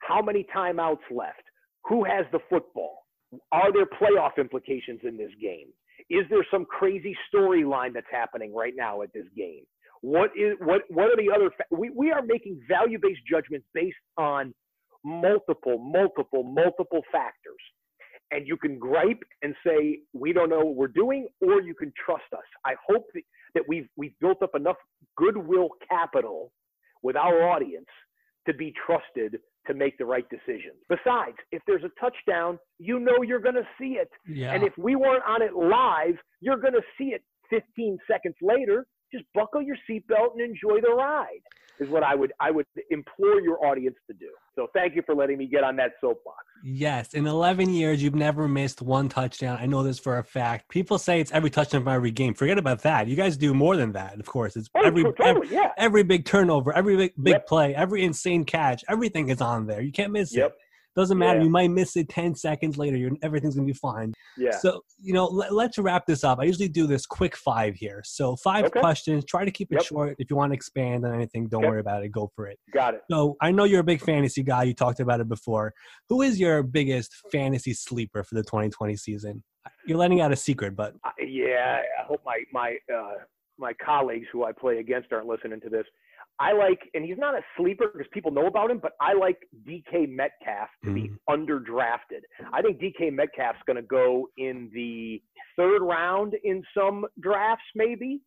how 0.00 0.22
many 0.22 0.46
timeouts 0.54 0.98
left, 1.10 1.42
who 1.84 2.04
has 2.04 2.26
the 2.32 2.40
football, 2.50 3.06
are 3.52 3.72
there 3.72 3.86
playoff 3.86 4.38
implications 4.38 5.00
in 5.04 5.16
this 5.16 5.32
game? 5.40 5.68
Is 6.10 6.24
there 6.30 6.46
some 6.50 6.64
crazy 6.64 7.16
storyline 7.32 7.92
that's 7.92 8.06
happening 8.10 8.54
right 8.54 8.72
now 8.76 9.02
at 9.02 9.12
this 9.12 9.26
game? 9.36 9.64
What 10.00 10.30
is 10.36 10.54
what 10.60 10.82
what 10.88 11.06
are 11.10 11.16
the 11.16 11.30
other 11.34 11.50
fa- 11.50 11.64
we 11.76 11.90
we 11.90 12.12
are 12.12 12.22
making 12.22 12.60
value-based 12.68 13.20
judgments 13.28 13.66
based 13.74 13.96
on 14.16 14.54
multiple 15.04 15.78
multiple 15.78 16.42
multiple 16.44 17.02
factors. 17.12 17.60
And 18.30 18.46
you 18.46 18.56
can 18.56 18.78
gripe 18.78 19.22
and 19.42 19.54
say 19.66 20.00
we 20.12 20.32
don't 20.32 20.50
know 20.50 20.60
what 20.60 20.76
we're 20.76 20.88
doing, 20.88 21.28
or 21.40 21.60
you 21.60 21.74
can 21.74 21.92
trust 22.04 22.32
us. 22.32 22.44
I 22.64 22.74
hope 22.88 23.06
that, 23.14 23.22
that 23.54 23.62
we've 23.68 23.88
we've 23.96 24.18
built 24.20 24.42
up 24.42 24.54
enough 24.54 24.76
goodwill 25.16 25.70
capital 25.88 26.52
with 27.02 27.16
our 27.16 27.48
audience 27.48 27.86
to 28.46 28.54
be 28.54 28.72
trusted 28.86 29.38
to 29.66 29.74
make 29.74 29.98
the 29.98 30.04
right 30.04 30.26
decisions. 30.30 30.76
Besides, 30.88 31.36
if 31.52 31.62
there's 31.66 31.84
a 31.84 31.90
touchdown, 32.00 32.58
you 32.78 32.98
know 32.98 33.22
you're 33.22 33.40
going 33.40 33.54
to 33.54 33.68
see 33.78 33.98
it. 34.00 34.08
Yeah. 34.26 34.52
And 34.52 34.64
if 34.64 34.72
we 34.78 34.96
weren't 34.96 35.22
on 35.28 35.42
it 35.42 35.54
live, 35.54 36.14
you're 36.40 36.56
going 36.56 36.72
to 36.72 36.82
see 36.96 37.08
it 37.08 37.22
15 37.50 37.98
seconds 38.10 38.34
later. 38.40 38.86
Just 39.12 39.24
buckle 39.34 39.62
your 39.62 39.76
seatbelt 39.88 40.32
and 40.34 40.40
enjoy 40.40 40.80
the 40.80 40.94
ride. 40.94 41.42
Is 41.80 41.88
what 41.88 42.02
I 42.02 42.14
would 42.14 42.32
I 42.40 42.50
would 42.50 42.66
implore 42.90 43.40
your 43.40 43.64
audience 43.64 43.96
to 44.08 44.12
do. 44.14 44.26
So 44.56 44.66
thank 44.74 44.96
you 44.96 45.02
for 45.06 45.14
letting 45.14 45.38
me 45.38 45.46
get 45.46 45.62
on 45.62 45.76
that 45.76 45.92
soapbox. 46.00 46.38
Yes, 46.64 47.14
in 47.14 47.26
11 47.28 47.70
years, 47.72 48.02
you've 48.02 48.16
never 48.16 48.48
missed 48.48 48.82
one 48.82 49.08
touchdown. 49.08 49.58
I 49.60 49.66
know 49.66 49.84
this 49.84 50.00
for 50.00 50.18
a 50.18 50.24
fact. 50.24 50.68
People 50.68 50.98
say 50.98 51.20
it's 51.20 51.30
every 51.30 51.50
touchdown 51.50 51.84
from 51.84 51.92
every 51.94 52.10
game. 52.10 52.34
Forget 52.34 52.58
about 52.58 52.82
that. 52.82 53.06
You 53.06 53.14
guys 53.14 53.36
do 53.36 53.54
more 53.54 53.76
than 53.76 53.92
that, 53.92 54.18
of 54.18 54.26
course. 54.26 54.56
It's 54.56 54.68
Oh, 54.74 54.80
every, 54.84 55.04
totally, 55.04 55.28
every, 55.28 55.48
yeah. 55.50 55.70
every 55.78 56.02
big 56.02 56.24
turnover, 56.24 56.72
every 56.72 56.96
big, 56.96 57.12
big 57.22 57.34
Yep. 57.34 57.46
play, 57.46 57.74
every 57.76 58.02
insane 58.02 58.44
catch. 58.44 58.82
Everything 58.88 59.28
is 59.28 59.40
on 59.40 59.66
there. 59.68 59.80
You 59.80 59.92
can't 59.92 60.12
miss 60.12 60.34
Yep. 60.34 60.50
it. 60.50 60.56
Doesn't 60.96 61.18
matter. 61.18 61.38
Yeah. 61.38 61.44
You 61.44 61.50
might 61.50 61.70
miss 61.70 61.96
it 61.96 62.08
10 62.08 62.34
seconds 62.34 62.76
later. 62.76 62.96
You're, 62.96 63.12
everything's 63.22 63.54
going 63.54 63.66
to 63.66 63.72
be 63.72 63.78
fine. 63.78 64.12
Yeah. 64.36 64.50
So, 64.58 64.80
you 65.00 65.12
know, 65.12 65.26
let, 65.26 65.52
let's 65.54 65.78
wrap 65.78 66.06
this 66.06 66.24
up. 66.24 66.38
I 66.40 66.44
usually 66.44 66.68
do 66.68 66.86
this 66.88 67.06
quick 67.06 67.36
five 67.36 67.76
here. 67.76 68.02
So, 68.04 68.34
five 68.36 68.64
Okay. 68.66 68.80
questions. 68.80 69.24
Try 69.24 69.44
to 69.44 69.50
keep 69.50 69.70
it 69.70 69.76
Yep. 69.76 69.84
short. 69.84 70.16
If 70.18 70.28
you 70.30 70.36
want 70.36 70.50
to 70.52 70.54
expand 70.54 71.04
on 71.06 71.14
anything, 71.14 71.46
don't 71.46 71.62
Okay. 71.62 71.70
worry 71.70 71.80
about 71.80 72.04
it. 72.04 72.08
Go 72.10 72.30
for 72.34 72.46
it. 72.48 72.58
Got 72.72 72.94
it. 72.94 73.02
So, 73.10 73.36
I 73.40 73.52
know 73.52 73.64
you're 73.64 73.80
a 73.80 73.84
big 73.84 74.00
fantasy 74.00 74.42
guy. 74.42 74.64
You 74.64 74.74
talked 74.74 74.98
about 75.00 75.20
it 75.20 75.28
before. 75.28 75.72
Who 76.08 76.22
is 76.22 76.40
your 76.40 76.62
biggest 76.64 77.12
fantasy 77.30 77.74
sleeper 77.74 78.24
for 78.24 78.34
the 78.34 78.42
2020 78.42 78.96
season? 78.96 79.44
You're 79.86 79.98
letting 79.98 80.20
out 80.20 80.32
a 80.32 80.36
secret, 80.36 80.74
but 80.74 80.94
I- 81.04 81.12
yeah, 81.24 81.82
I 82.00 82.02
hope 82.04 82.22
my 82.24 82.40
my 82.52 82.76
uh, 82.92 83.14
my 83.58 83.72
colleagues 83.74 84.26
who 84.32 84.44
I 84.44 84.52
play 84.52 84.78
against 84.78 85.12
aren't 85.12 85.26
listening 85.26 85.60
to 85.60 85.68
this. 85.68 85.84
I 86.40 86.52
like, 86.52 86.80
and 86.94 87.04
he's 87.04 87.18
not 87.18 87.34
a 87.34 87.40
sleeper 87.56 87.86
because 87.92 88.06
people 88.12 88.30
know 88.30 88.46
about 88.46 88.70
him, 88.70 88.78
but 88.78 88.92
I 89.00 89.12
like 89.14 89.38
DK 89.66 90.08
Metcalf 90.08 90.68
to 90.84 90.92
be 90.92 91.10
mm-hmm. 91.10 91.32
underdrafted. 91.32 92.22
I 92.52 92.62
think 92.62 92.80
DK 92.80 93.12
Metcalf's 93.12 93.58
going 93.66 93.76
to 93.76 93.82
go 93.82 94.28
in 94.38 94.70
the 94.72 95.20
third 95.56 95.82
round 95.82 96.34
in 96.44 96.62
some 96.76 97.06
drafts, 97.20 97.64
maybe. 97.74 98.20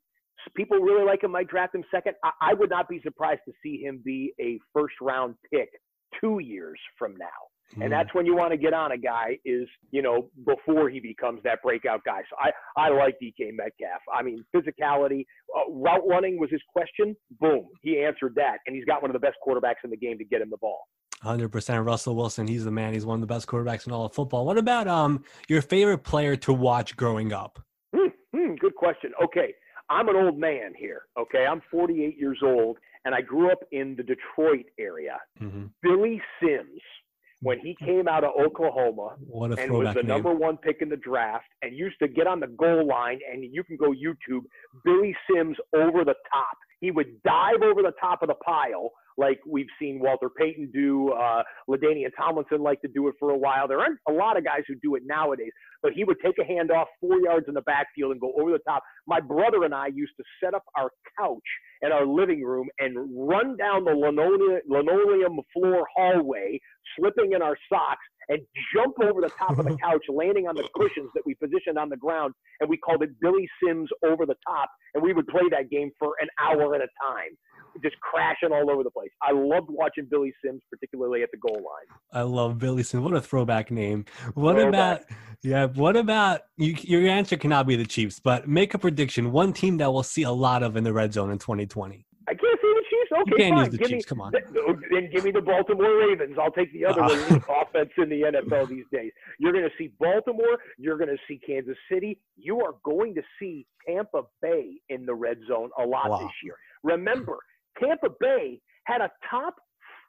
People 0.56 0.80
really 0.80 1.06
like 1.06 1.24
him, 1.24 1.32
might 1.32 1.48
draft 1.48 1.76
him 1.76 1.84
second. 1.94 2.16
I, 2.24 2.32
I 2.42 2.54
would 2.54 2.70
not 2.70 2.90
be 2.90 3.00
surprised 3.04 3.42
to 3.48 3.54
see 3.64 3.82
him 3.82 4.02
be 4.04 4.34
a 4.42 4.60
first 4.74 4.96
round 5.00 5.36
pick 5.54 5.70
two 6.20 6.40
years 6.40 6.80
from 6.98 7.16
now. 7.18 7.28
Mm, 7.76 7.84
And 7.84 7.92
that's 7.92 8.14
when 8.14 8.26
you 8.26 8.36
want 8.36 8.52
to 8.52 8.58
get 8.58 8.74
on 8.74 8.92
a 8.92 8.98
guy 8.98 9.38
is, 9.46 9.68
you 9.92 10.02
know, 10.02 10.30
before 10.46 10.90
he 10.90 11.00
becomes 11.00 11.42
that 11.44 11.62
breakout 11.62 12.04
guy. 12.04 12.22
So 12.30 12.36
I, 12.40 12.52
I 12.78 12.90
like 12.90 13.18
DK 13.22 13.52
Metcalf. 13.54 14.02
I 14.14 14.22
mean, 14.24 14.44
physicality, 14.56 15.26
uh, 15.56 15.72
route 15.72 16.08
running 16.08 16.40
was 16.40 16.50
his 16.50 16.62
question. 16.72 17.16
Boom. 17.40 17.68
He 17.82 18.00
answered 18.04 18.34
that. 18.36 18.58
And 18.68 18.76
he's 18.76 18.86
got 18.86 19.02
one 19.02 19.12
of 19.12 19.14
the 19.14 19.20
best 19.20 19.38
quarterbacks 19.46 19.84
in 19.84 19.90
the 19.90 19.98
game 19.98 20.18
to 20.18 20.26
get 20.26 20.42
him 20.42 20.50
the 20.50 20.58
ball. 20.58 20.88
100% 21.24 21.86
Russell 21.86 22.16
Wilson. 22.16 22.48
He's 22.48 22.66
the 22.66 22.72
man. 22.72 22.94
He's 22.94 23.06
one 23.06 23.16
of 23.16 23.22
the 23.22 23.28
best 23.34 23.48
quarterbacks 23.48 23.86
in 23.86 23.94
all 23.94 24.06
of 24.06 24.14
football. 24.14 24.46
What 24.46 24.58
about 24.58 24.88
um 24.88 25.24
your 25.48 25.62
favorite 25.62 26.00
player 26.00 26.36
to 26.38 26.54
watch 26.54 26.98
growing 26.98 27.32
up? 27.32 27.60
Hmm, 27.96 28.08
hmm, 28.36 28.56
good 28.56 28.76
question. 28.76 29.12
Okay. 29.24 29.54
I'm 29.90 30.08
an 30.10 30.16
old 30.16 30.38
man 30.40 30.74
here. 30.78 31.04
Okay. 31.20 31.46
I'm 31.46 31.62
48 31.70 32.18
years 32.18 32.40
old 32.44 32.78
and 33.06 33.14
I 33.14 33.22
grew 33.22 33.52
up 33.52 33.60
in 33.72 33.96
the 33.96 34.04
Detroit 34.04 34.66
area. 34.80 35.20
hmm 35.38 35.66
Billy 35.84 36.22
Sims, 36.42 36.82
when 37.42 37.60
he 37.60 37.76
came 37.84 38.08
out 38.08 38.24
of 38.24 38.32
Oklahoma, 38.40 39.16
and 39.58 39.72
was 39.72 39.94
the 39.94 40.04
name. 40.04 40.08
number 40.08 40.34
one 40.34 40.58
pick 40.58 40.78
in 40.82 40.90
the 40.90 40.98
draft 40.98 41.46
and 41.62 41.76
used 41.76 41.98
to 42.00 42.08
get 42.08 42.28
on 42.28 42.40
the 42.40 42.48
goal 42.48 42.86
line 42.86 43.20
and 43.32 43.44
you 43.44 43.64
can 43.64 43.78
go 43.78 43.92
YouTube 43.92 44.44
Billy 44.86 45.16
Sims 45.30 45.58
over 45.76 46.06
the 46.06 46.16
top. 46.32 46.58
He 46.80 46.92
would 46.92 47.22
dive 47.24 47.62
over 47.64 47.82
the 47.82 47.94
top 48.00 48.22
of 48.22 48.28
the 48.28 48.36
pile 48.36 48.92
like 49.18 49.40
we've 49.48 49.68
seen 49.80 50.00
Walter 50.00 50.30
Payton 50.30 50.72
do, 50.74 51.12
uh, 51.12 51.44
LaDainian 51.70 52.12
Tomlinson 52.18 52.62
like 52.62 52.82
to 52.82 52.88
do 52.88 53.08
it 53.08 53.16
for 53.20 53.32
a 53.32 53.38
while. 53.38 53.68
There 53.68 53.80
aren't 53.80 54.00
a 54.08 54.12
lot 54.12 54.38
of 54.38 54.44
guys 54.46 54.62
who 54.68 54.76
do 54.76 54.96
it 54.96 55.04
nowadays, 55.06 55.52
but 55.82 55.94
he 55.94 56.04
would 56.04 56.18
take 56.24 56.36
a 56.40 56.44
handoff 56.44 56.86
four 57.00 57.20
yards 57.20 57.48
in 57.48 57.54
the 57.54 57.62
backfield 57.62 58.12
and 58.12 58.22
go 58.22 58.34
over 58.40 58.52
the 58.52 58.60
top. 58.60 58.84
My 59.08 59.20
brother 59.20 59.64
and 59.64 59.74
I 59.74 59.88
used 59.88 60.14
to 60.18 60.24
set 60.44 60.54
up 60.54 60.64
our 60.78 60.90
couch 61.20 61.40
in 61.82 61.92
our 61.92 62.06
living 62.06 62.44
room 62.44 62.68
and 62.80 62.96
run 63.16 63.58
down 63.58 63.86
the 63.86 63.92
linoleum 63.92 65.40
floor 65.54 65.86
hallway, 65.96 66.60
slipping 66.98 67.34
in 67.34 67.42
our 67.42 67.58
socks, 67.72 68.06
and 68.30 68.40
jump 68.76 68.96
over 69.02 69.22
the 69.22 69.30
top 69.30 69.58
of 69.58 69.66
the 69.66 69.76
couch, 69.84 70.04
landing 70.10 70.48
on 70.48 70.56
the 70.56 70.68
cushions 70.76 71.10
that 71.16 71.24
we 71.26 71.36
positioned 71.36 71.78
on 71.78 71.90
the 71.90 71.98
ground. 71.98 72.34
And 72.60 72.70
we 72.70 72.78
called 72.78 73.04
it 73.04 73.10
Billy 73.22 73.48
Sims 73.64 73.90
over 74.06 74.26
the 74.26 74.36
top. 74.48 74.70
And 74.94 75.04
we 75.04 75.14
would 75.14 75.28
play 75.28 75.44
that 75.52 75.70
game 75.70 75.92
for 76.00 76.14
an 76.22 76.28
hour 76.40 76.76
at 76.76 76.82
a 76.82 76.88
time, 77.02 77.38
just 77.84 77.96
crashing 78.00 78.52
all 78.52 78.70
over 78.70 78.84
the 78.84 78.92
place. 78.92 79.10
I 79.22 79.32
loved 79.32 79.68
watching 79.70 80.08
Billy 80.10 80.34
Sims, 80.44 80.62
particularly 80.70 81.24
at 81.24 81.30
the 81.32 81.38
goal 81.38 81.58
line. 81.58 81.98
I 82.14 82.22
love 82.22 82.58
Billy 82.58 82.84
Sims. 82.84 83.04
What 83.04 83.14
a 83.14 83.22
throwback 83.22 83.72
name. 83.72 84.06
What 84.34 84.56
Throwback. 84.56 84.68
about 84.68 85.18
yeah? 85.44 85.66
What 85.66 85.96
about 85.96 86.42
you? 86.58 86.76
Your 86.82 87.08
answer 87.10 87.36
cannot 87.36 87.66
be 87.66 87.76
the 87.76 87.86
Chiefs, 87.86 88.20
but 88.20 88.48
make 88.48 88.74
a 88.74 88.78
prediction. 88.78 89.32
One 89.32 89.54
team 89.54 89.78
that 89.78 89.92
we'll 89.92 90.04
see 90.04 90.24
a 90.24 90.32
lot 90.32 90.62
of 90.62 90.78
in 90.78 90.84
the 90.84 90.94
red 90.94 91.14
zone 91.14 91.32
in 91.32 91.40
2020. 91.40 92.06
I 92.28 92.34
can't 92.34 92.60
see 92.62 92.74
the 92.74 92.84
Chiefs. 92.90 93.01
Okay, 93.12 93.24
You 93.28 93.38
can't 93.38 93.56
fine. 93.56 93.66
use 93.66 93.72
the 93.72 93.78
give 93.78 93.88
Chiefs. 93.90 94.06
Me, 94.06 94.10
Come 94.10 94.22
on. 94.22 94.32
Then 94.92 95.10
give 95.12 95.24
me 95.26 95.32
the 95.32 95.42
Baltimore 95.42 95.96
Ravens. 95.98 96.38
I'll 96.42 96.52
take 96.52 96.72
the 96.74 96.86
other 96.86 97.02
Uh. 97.04 97.10
elite 97.10 97.44
offense 97.62 97.90
in 97.98 98.10
the 98.10 98.22
NFL 98.22 98.70
these 98.70 98.86
days. 98.92 99.12
You're 99.40 99.52
going 99.54 99.66
to 99.66 99.72
see 99.78 99.92
Baltimore. 100.00 100.58
You're 100.78 100.98
going 100.98 101.10
to 101.10 101.18
see 101.28 101.40
Kansas 101.46 101.78
City. 101.92 102.20
You 102.38 102.60
are 102.62 102.76
going 102.84 103.14
to 103.16 103.22
see 103.40 103.66
Tampa 103.88 104.24
Bay 104.42 104.74
in 104.90 105.06
the 105.06 105.14
red 105.14 105.38
zone 105.48 105.70
a 105.78 105.86
lot 105.86 106.10
Wow. 106.10 106.20
this 106.20 106.32
year. 106.44 106.56
Remember, 106.84 107.38
Tampa 107.80 108.10
Bay 108.20 108.60
had 108.86 109.02
a 109.02 109.12
top 109.30 109.56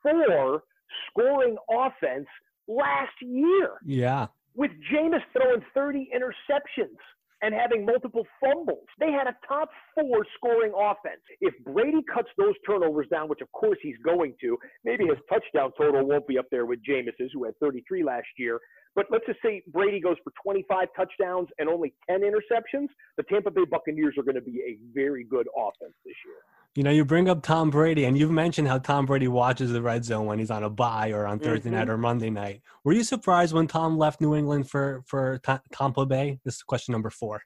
four 0.02 0.62
scoring 1.10 1.56
offense 1.70 2.26
last 2.68 3.12
year 3.20 3.70
Yeah, 3.84 4.26
with 4.54 4.70
Jameis 4.92 5.22
throwing 5.32 5.62
30 5.74 6.10
interceptions 6.14 6.96
and 7.42 7.52
having 7.52 7.84
multiple 7.84 8.24
fumbles. 8.40 8.86
They 8.98 9.10
had 9.10 9.26
a 9.26 9.36
top 9.46 9.68
four 9.94 10.24
scoring 10.36 10.72
offense. 10.74 11.20
If 11.40 11.54
Brady 11.64 12.02
cuts 12.12 12.28
those 12.38 12.54
turnovers 12.66 13.08
down, 13.10 13.28
which 13.28 13.40
of 13.40 13.50
course 13.52 13.78
he's 13.82 13.96
going 14.04 14.34
to, 14.40 14.56
maybe 14.84 15.06
his 15.06 15.18
touchdown 15.28 15.72
total 15.76 16.06
won't 16.06 16.26
be 16.26 16.38
up 16.38 16.46
there 16.50 16.66
with 16.66 16.78
Jameis's, 16.84 17.30
who 17.34 17.44
had 17.44 17.58
33 17.58 18.04
last 18.04 18.26
year. 18.38 18.60
But 18.94 19.06
let's 19.10 19.26
just 19.26 19.40
say 19.42 19.62
Brady 19.68 20.00
goes 20.00 20.16
for 20.22 20.32
25 20.42 20.88
touchdowns 20.96 21.48
and 21.58 21.68
only 21.68 21.94
10 22.08 22.20
interceptions. 22.20 22.88
The 23.16 23.24
Tampa 23.24 23.50
Bay 23.50 23.64
Buccaneers 23.68 24.14
are 24.18 24.22
going 24.22 24.36
to 24.36 24.42
be 24.42 24.60
a 24.60 24.78
very 24.94 25.24
good 25.24 25.46
offense 25.56 25.94
this 26.04 26.14
year. 26.24 26.36
You 26.74 26.82
know, 26.82 26.90
you 26.90 27.04
bring 27.04 27.28
up 27.28 27.42
Tom 27.42 27.68
Brady, 27.68 28.06
and 28.06 28.16
you've 28.16 28.30
mentioned 28.30 28.66
how 28.66 28.78
Tom 28.78 29.04
Brady 29.04 29.28
watches 29.28 29.72
the 29.72 29.82
red 29.82 30.06
zone 30.06 30.24
when 30.24 30.38
he's 30.38 30.50
on 30.50 30.62
a 30.62 30.70
bye 30.70 31.10
or 31.10 31.26
on 31.26 31.38
Thursday 31.38 31.68
Mhm. 31.68 31.72
night 31.74 31.90
or 31.90 31.98
Monday 31.98 32.30
night. 32.30 32.62
Were 32.82 32.94
you 32.94 33.02
surprised 33.04 33.54
when 33.54 33.66
Tom 33.66 33.98
left 33.98 34.22
New 34.22 34.34
England 34.34 34.70
for 34.70 35.02
for 35.06 35.38
Ta- 35.44 35.60
Tampa 35.70 36.06
Bay? 36.06 36.40
This 36.46 36.56
is 36.56 36.62
question 36.62 36.92
number 36.92 37.10
four. 37.10 37.42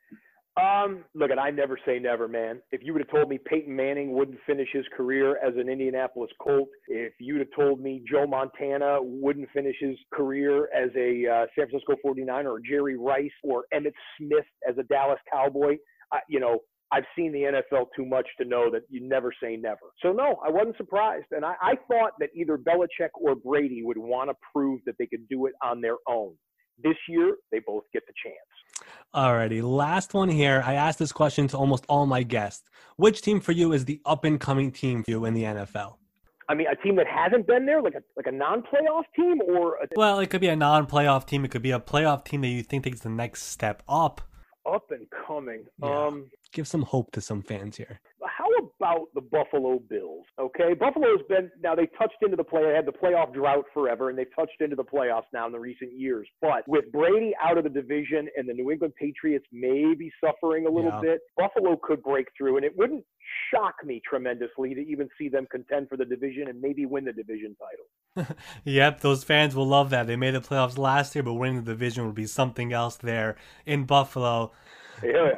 Um, 0.56 1.04
look, 1.14 1.30
and 1.32 1.40
I 1.40 1.50
never 1.50 1.76
say 1.84 1.98
never, 1.98 2.28
man. 2.28 2.62
If 2.70 2.84
you 2.84 2.92
would 2.92 3.02
have 3.02 3.10
told 3.10 3.28
me 3.28 3.36
Peyton 3.36 3.74
Manning 3.74 4.12
wouldn't 4.12 4.38
finish 4.46 4.68
his 4.72 4.86
career 4.96 5.36
as 5.38 5.54
an 5.56 5.68
Indianapolis 5.68 6.30
Colt, 6.40 6.68
if 6.86 7.12
you'd 7.18 7.40
have 7.40 7.50
told 7.54 7.80
me 7.80 8.02
Joe 8.08 8.26
Montana 8.28 8.98
wouldn't 9.02 9.50
finish 9.50 9.76
his 9.80 9.98
career 10.14 10.70
as 10.72 10.90
a 10.96 11.26
uh, 11.26 11.46
San 11.58 11.68
Francisco 11.68 11.96
49er 12.02 12.46
or 12.46 12.60
Jerry 12.60 12.96
Rice 12.96 13.28
or 13.42 13.64
Emmitt 13.74 13.92
Smith 14.16 14.46
as 14.66 14.78
a 14.78 14.84
Dallas 14.84 15.18
Cowboy, 15.30 15.76
I, 16.12 16.20
you 16.28 16.38
know, 16.40 16.60
I've 16.92 17.04
seen 17.16 17.32
the 17.32 17.40
NFL 17.40 17.86
too 17.96 18.04
much 18.04 18.26
to 18.40 18.46
know 18.46 18.70
that 18.70 18.82
you 18.88 19.06
never 19.06 19.32
say 19.42 19.56
never. 19.56 19.92
So 20.02 20.12
no, 20.12 20.38
I 20.46 20.50
wasn't 20.50 20.76
surprised, 20.76 21.26
and 21.32 21.44
I, 21.44 21.54
I 21.60 21.74
thought 21.88 22.12
that 22.20 22.30
either 22.34 22.56
Belichick 22.56 23.10
or 23.14 23.34
Brady 23.34 23.82
would 23.82 23.98
want 23.98 24.30
to 24.30 24.36
prove 24.52 24.80
that 24.86 24.94
they 24.98 25.06
could 25.06 25.28
do 25.28 25.46
it 25.46 25.54
on 25.62 25.80
their 25.80 25.96
own. 26.08 26.34
This 26.82 26.96
year, 27.08 27.36
they 27.50 27.60
both 27.66 27.84
get 27.92 28.02
the 28.06 28.12
chance. 28.22 28.86
Alrighty, 29.14 29.62
last 29.62 30.14
one 30.14 30.28
here. 30.28 30.62
I 30.64 30.74
asked 30.74 30.98
this 30.98 31.12
question 31.12 31.48
to 31.48 31.56
almost 31.56 31.86
all 31.88 32.06
my 32.06 32.22
guests. 32.22 32.68
Which 32.96 33.22
team 33.22 33.40
for 33.40 33.52
you 33.52 33.72
is 33.72 33.86
the 33.86 34.00
up 34.04 34.24
and 34.24 34.38
coming 34.38 34.70
team 34.70 35.02
for 35.02 35.10
you 35.10 35.24
in 35.24 35.34
the 35.34 35.44
NFL? 35.44 35.96
I 36.48 36.54
mean, 36.54 36.66
a 36.70 36.76
team 36.76 36.96
that 36.96 37.06
hasn't 37.08 37.46
been 37.46 37.66
there, 37.66 37.82
like 37.82 37.94
a 37.94 38.02
like 38.16 38.26
a 38.26 38.32
non-playoff 38.32 39.04
team, 39.16 39.40
or 39.48 39.76
a 39.76 39.88
Well, 39.96 40.20
it 40.20 40.30
could 40.30 40.40
be 40.40 40.48
a 40.48 40.54
non-playoff 40.54 41.26
team. 41.26 41.44
It 41.44 41.50
could 41.50 41.62
be 41.62 41.72
a 41.72 41.80
playoff 41.80 42.24
team 42.24 42.42
that 42.42 42.48
you 42.48 42.62
think 42.62 42.84
takes 42.84 43.00
the 43.00 43.08
next 43.08 43.44
step 43.44 43.82
up. 43.88 44.20
Up 44.68 44.90
and 44.90 45.06
coming. 45.26 45.64
Yeah. 45.82 46.06
Um, 46.06 46.30
Give 46.52 46.66
some 46.66 46.82
hope 46.82 47.10
to 47.12 47.20
some 47.20 47.42
fans 47.42 47.76
here. 47.76 48.00
how 48.24 48.46
about 48.80 49.08
the 49.14 49.20
Buffalo 49.20 49.78
Bills? 49.90 50.24
Okay, 50.38 50.74
Buffalo's 50.74 51.20
been 51.28 51.50
now 51.62 51.74
they 51.74 51.86
touched 51.98 52.16
into 52.22 52.36
the 52.36 52.44
play. 52.44 52.62
They 52.64 52.74
had 52.74 52.86
the 52.86 52.92
playoff 52.92 53.32
drought 53.34 53.64
forever, 53.74 54.08
and 54.10 54.18
they've 54.18 54.34
touched 54.34 54.60
into 54.60 54.76
the 54.76 54.84
playoffs 54.84 55.24
now 55.32 55.46
in 55.46 55.52
the 55.52 55.58
recent 55.60 55.92
years. 55.92 56.28
But 56.40 56.66
with 56.66 56.90
Brady 56.92 57.32
out 57.42 57.58
of 57.58 57.64
the 57.64 57.70
division 57.70 58.28
and 58.36 58.48
the 58.48 58.54
New 58.54 58.70
England 58.70 58.94
Patriots 58.98 59.46
maybe 59.52 60.10
suffering 60.24 60.66
a 60.66 60.70
little 60.70 60.90
Yeah. 60.92 61.00
bit, 61.00 61.20
Buffalo 61.36 61.76
could 61.82 62.02
break 62.02 62.26
through, 62.36 62.56
and 62.56 62.64
it 62.64 62.76
wouldn't 62.76 63.04
shock 63.52 63.74
me 63.84 64.00
tremendously 64.08 64.74
to 64.74 64.80
even 64.80 65.08
see 65.18 65.28
them 65.28 65.46
contend 65.50 65.88
for 65.88 65.96
the 65.96 66.04
division 66.04 66.48
and 66.48 66.60
maybe 66.60 66.86
win 66.86 67.04
the 67.04 67.12
division 67.12 67.56
title. 67.56 68.36
yep, 68.64 69.00
those 69.00 69.24
fans 69.24 69.54
will 69.54 69.66
love 69.66 69.90
that. 69.90 70.06
They 70.06 70.16
made 70.16 70.34
the 70.34 70.40
playoffs 70.40 70.78
last 70.78 71.14
year, 71.14 71.22
but 71.22 71.34
winning 71.34 71.64
the 71.64 71.72
division 71.72 72.06
would 72.06 72.14
be 72.14 72.26
something 72.26 72.72
else 72.72 72.96
there 72.96 73.36
in 73.64 73.84
Buffalo. 73.84 74.52
Yeah. 75.02 75.32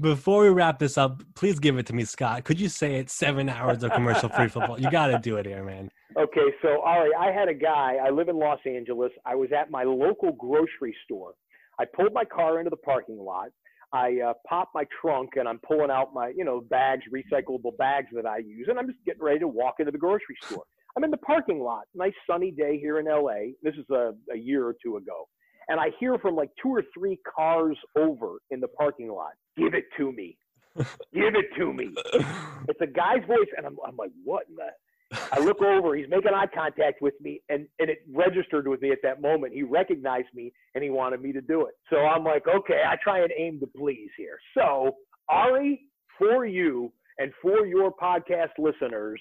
Before 0.00 0.42
we 0.42 0.50
wrap 0.50 0.78
this 0.78 0.96
up, 0.96 1.22
please 1.34 1.58
give 1.58 1.78
it 1.78 1.86
to 1.86 1.92
me, 1.92 2.04
Scott. 2.04 2.44
Could 2.44 2.60
you 2.60 2.68
say 2.68 2.96
it 2.96 3.10
seven 3.10 3.48
hours 3.48 3.82
of 3.82 3.92
commercial 3.92 4.28
free 4.28 4.48
football? 4.48 4.80
You 4.80 4.90
got 4.90 5.08
to 5.08 5.18
do 5.18 5.36
it 5.36 5.46
here, 5.46 5.64
man. 5.64 5.90
Okay, 6.16 6.52
so 6.62 6.82
Ari, 6.82 7.10
I 7.18 7.32
had 7.32 7.48
a 7.48 7.54
guy. 7.54 7.96
I 8.04 8.10
live 8.10 8.28
in 8.28 8.38
Los 8.38 8.60
Angeles. 8.66 9.10
I 9.26 9.34
was 9.34 9.50
at 9.52 9.70
my 9.70 9.84
local 9.84 10.32
grocery 10.32 10.94
store. 11.04 11.34
I 11.78 11.84
pulled 11.84 12.12
my 12.12 12.24
car 12.24 12.58
into 12.58 12.70
the 12.70 12.76
parking 12.76 13.18
lot. 13.18 13.48
I 13.92 14.18
uh, 14.26 14.32
pop 14.46 14.70
my 14.74 14.84
trunk 15.00 15.30
and 15.36 15.48
I'm 15.48 15.60
pulling 15.66 15.90
out 15.90 16.12
my, 16.12 16.32
you 16.36 16.44
know, 16.44 16.60
bags, 16.60 17.04
recyclable 17.12 17.76
bags 17.78 18.08
that 18.14 18.26
I 18.26 18.38
use, 18.38 18.66
and 18.68 18.78
I'm 18.78 18.86
just 18.86 18.98
getting 19.06 19.22
ready 19.22 19.38
to 19.40 19.48
walk 19.48 19.76
into 19.78 19.92
the 19.92 19.98
grocery 19.98 20.36
store. 20.44 20.64
I'm 20.96 21.04
in 21.04 21.10
the 21.10 21.16
parking 21.18 21.60
lot. 21.60 21.84
Nice 21.94 22.12
sunny 22.28 22.50
day 22.50 22.78
here 22.78 22.98
in 22.98 23.06
LA. 23.06 23.52
This 23.62 23.74
is 23.74 23.86
a, 23.90 24.12
a 24.32 24.36
year 24.36 24.66
or 24.66 24.74
two 24.82 24.96
ago. 24.96 25.28
And 25.68 25.78
I 25.78 25.90
hear 26.00 26.18
from 26.18 26.34
like 26.34 26.50
two 26.62 26.70
or 26.70 26.82
three 26.94 27.18
cars 27.36 27.76
over 27.96 28.38
in 28.50 28.60
the 28.60 28.68
parking 28.68 29.08
lot, 29.08 29.32
give 29.56 29.74
it 29.74 29.84
to 29.98 30.12
me. 30.12 30.36
give 30.76 31.34
it 31.34 31.46
to 31.58 31.72
me. 31.72 31.94
It's 32.68 32.80
a 32.82 32.86
guy's 32.86 33.24
voice, 33.26 33.48
and 33.56 33.64
I'm, 33.66 33.76
I'm 33.86 33.96
like, 33.96 34.10
what 34.24 34.44
in 34.46 34.54
the 34.56 34.68
I 35.32 35.40
look 35.40 35.62
over, 35.62 35.94
he's 35.94 36.08
making 36.08 36.32
eye 36.34 36.46
contact 36.54 37.00
with 37.00 37.14
me, 37.20 37.40
and, 37.48 37.66
and 37.78 37.88
it 37.88 38.00
registered 38.12 38.68
with 38.68 38.82
me 38.82 38.90
at 38.90 38.98
that 39.02 39.22
moment. 39.22 39.54
He 39.54 39.62
recognized 39.62 40.28
me 40.34 40.52
and 40.74 40.84
he 40.84 40.90
wanted 40.90 41.22
me 41.22 41.32
to 41.32 41.40
do 41.40 41.66
it. 41.66 41.74
So 41.90 41.96
I'm 41.98 42.24
like, 42.24 42.46
okay, 42.46 42.82
I 42.86 42.96
try 43.02 43.20
and 43.20 43.30
aim 43.36 43.58
to 43.60 43.66
please 43.66 44.10
here. 44.16 44.38
So, 44.54 44.96
Ari, 45.30 45.80
for 46.18 46.44
you 46.44 46.92
and 47.18 47.32
for 47.40 47.66
your 47.66 47.90
podcast 47.90 48.50
listeners, 48.58 49.20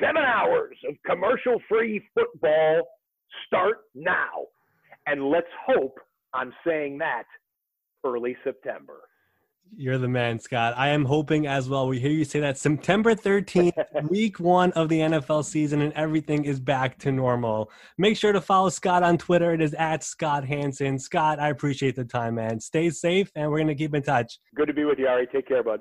seven 0.00 0.22
hours 0.22 0.76
of 0.88 0.94
commercial 1.06 1.60
free 1.68 2.02
football 2.14 2.82
start 3.46 3.78
now. 3.94 4.46
And 5.06 5.30
let's 5.30 5.46
hope 5.66 5.98
I'm 6.32 6.52
saying 6.66 6.98
that 6.98 7.24
early 8.04 8.36
September. 8.44 9.00
You're 9.76 9.98
the 9.98 10.08
man, 10.08 10.38
Scott. 10.38 10.74
I 10.76 10.90
am 10.90 11.04
hoping 11.04 11.46
as 11.46 11.68
well. 11.68 11.88
We 11.88 11.98
hear 11.98 12.12
you 12.12 12.24
say 12.24 12.38
that 12.40 12.58
September 12.58 13.14
13th, 13.14 13.72
week 14.08 14.38
one 14.38 14.70
of 14.72 14.88
the 14.88 15.00
NFL 15.00 15.44
season, 15.44 15.80
and 15.80 15.92
everything 15.94 16.44
is 16.44 16.60
back 16.60 16.98
to 17.00 17.10
normal. 17.10 17.70
Make 17.98 18.16
sure 18.16 18.32
to 18.32 18.40
follow 18.40 18.68
Scott 18.68 19.02
on 19.02 19.18
Twitter. 19.18 19.52
It 19.52 19.60
is 19.60 19.74
at 19.74 20.04
Scott 20.04 20.44
Hanson. 20.44 20.98
Scott, 20.98 21.40
I 21.40 21.48
appreciate 21.48 21.96
the 21.96 22.04
time, 22.04 22.36
man. 22.36 22.60
Stay 22.60 22.90
safe, 22.90 23.32
and 23.34 23.50
we're 23.50 23.58
going 23.58 23.68
to 23.68 23.74
keep 23.74 23.94
in 23.94 24.02
touch. 24.02 24.38
Good 24.54 24.66
to 24.66 24.72
be 24.72 24.84
with 24.84 24.98
you, 24.98 25.08
Ari. 25.08 25.26
Take 25.26 25.48
care, 25.48 25.62
bud. 25.62 25.80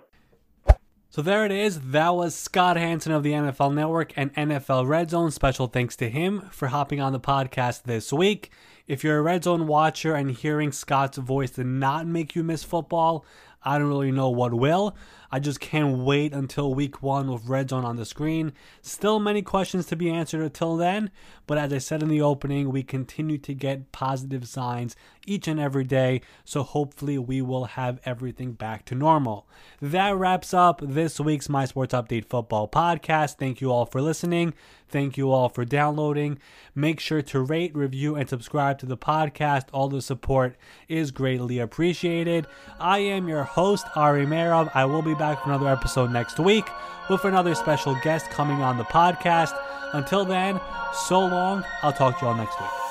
So 1.10 1.22
there 1.22 1.46
it 1.46 1.52
is. 1.52 1.92
That 1.92 2.16
was 2.16 2.34
Scott 2.34 2.76
Hanson 2.76 3.12
of 3.12 3.22
the 3.22 3.34
NFL 3.34 3.76
Network 3.76 4.14
and 4.16 4.34
NFL 4.34 4.88
Red 4.88 5.12
Zone. 5.12 5.30
Special 5.30 5.68
thanks 5.68 5.96
to 5.98 6.10
him 6.10 6.50
for 6.50 6.70
hopping 6.70 7.00
on 7.00 7.14
the 7.14 7.20
podcast 7.20 7.84
this 7.84 8.12
week. 8.12 8.50
If 8.88 9.04
you're 9.04 9.20
a 9.20 9.22
Red 9.22 9.44
Zone 9.44 9.68
watcher 9.68 10.16
and 10.16 10.32
hearing 10.32 10.72
Scott's 10.72 11.20
voice 11.20 11.52
did 11.52 11.68
not 11.68 12.08
make 12.08 12.36
you 12.36 12.44
miss 12.44 12.64
football, 12.64 13.24
I 13.64 13.78
don't 13.78 13.88
really 13.88 14.12
know 14.12 14.30
what 14.30 14.54
will. 14.54 14.96
I 15.32 15.40
just 15.40 15.60
can't 15.60 15.98
wait 15.98 16.32
until 16.32 16.76
week 16.76 17.02
one 17.02 17.32
with 17.32 17.48
Red 17.48 17.72
Zone 17.72 17.84
on 17.84 17.96
the 17.96 18.06
screen. 18.06 18.54
Still 18.84 19.20
many 19.20 19.42
questions 19.42 19.88
to 19.88 19.96
be 19.96 20.12
answered 20.12 20.44
until 20.44 20.78
then, 20.78 21.10
but 21.48 21.58
as 21.58 21.74
I 21.74 21.80
said 21.80 22.04
in 22.04 22.10
the 22.10 22.22
opening, 22.22 22.70
we 22.70 22.84
continue 22.84 23.40
to 23.40 23.56
get 23.56 23.92
positive 23.92 24.48
signs 24.48 24.96
each 25.26 25.48
and 25.48 25.60
every 25.60 25.86
day, 25.86 26.22
so 26.44 26.62
hopefully 26.62 27.18
we 27.18 27.42
will 27.42 27.66
have 27.66 28.00
everything 28.06 28.52
back 28.52 28.86
to 28.86 28.96
normal. 28.96 29.48
That 29.82 30.16
wraps 30.16 30.54
up 30.54 30.82
this 30.84 31.20
week's 31.20 31.50
My 31.50 31.66
Sports 31.66 31.96
Update 31.96 32.26
Football 32.26 32.68
podcast. 32.68 33.38
Thank 33.38 33.60
you 33.60 33.72
all 33.72 33.88
for 33.88 34.02
listening. 34.02 34.54
Thank 34.88 35.18
you 35.18 35.32
all 35.32 35.50
for 35.50 35.66
downloading. 35.66 36.38
Make 36.76 37.00
sure 37.00 37.24
to 37.24 37.42
rate, 37.42 37.76
review, 37.76 38.16
and 38.16 38.30
subscribe 38.30 38.78
to 38.80 38.86
the 38.86 38.98
podcast. 38.98 39.64
All 39.74 39.90
the 39.90 40.04
support 40.04 40.56
is 40.88 41.10
greatly 41.10 41.58
appreciated. 41.58 42.46
I 42.80 43.00
am 43.00 43.28
your 43.28 43.44
host, 43.54 43.88
Ari 43.96 44.26
Meirov. 44.26 44.70
I 44.74 44.86
will 44.86 45.02
be 45.02 45.14
back 45.14 45.42
for 45.42 45.50
another 45.50 45.70
episode 45.70 46.12
next 46.12 46.40
week 46.40 46.66
with 47.10 47.24
another 47.26 47.54
special 47.56 47.96
guest 48.04 48.30
coming 48.32 48.62
on 48.62 48.78
the 48.78 48.84
podcast. 48.86 49.54
Until 49.94 50.26
then, 50.26 50.60
so 51.08 51.20
long. 51.20 51.64
I'll 51.84 51.94
talk 51.94 52.18
to 52.20 52.26
you 52.26 52.30
all 52.30 52.36
next 52.36 52.60
week. 52.60 52.83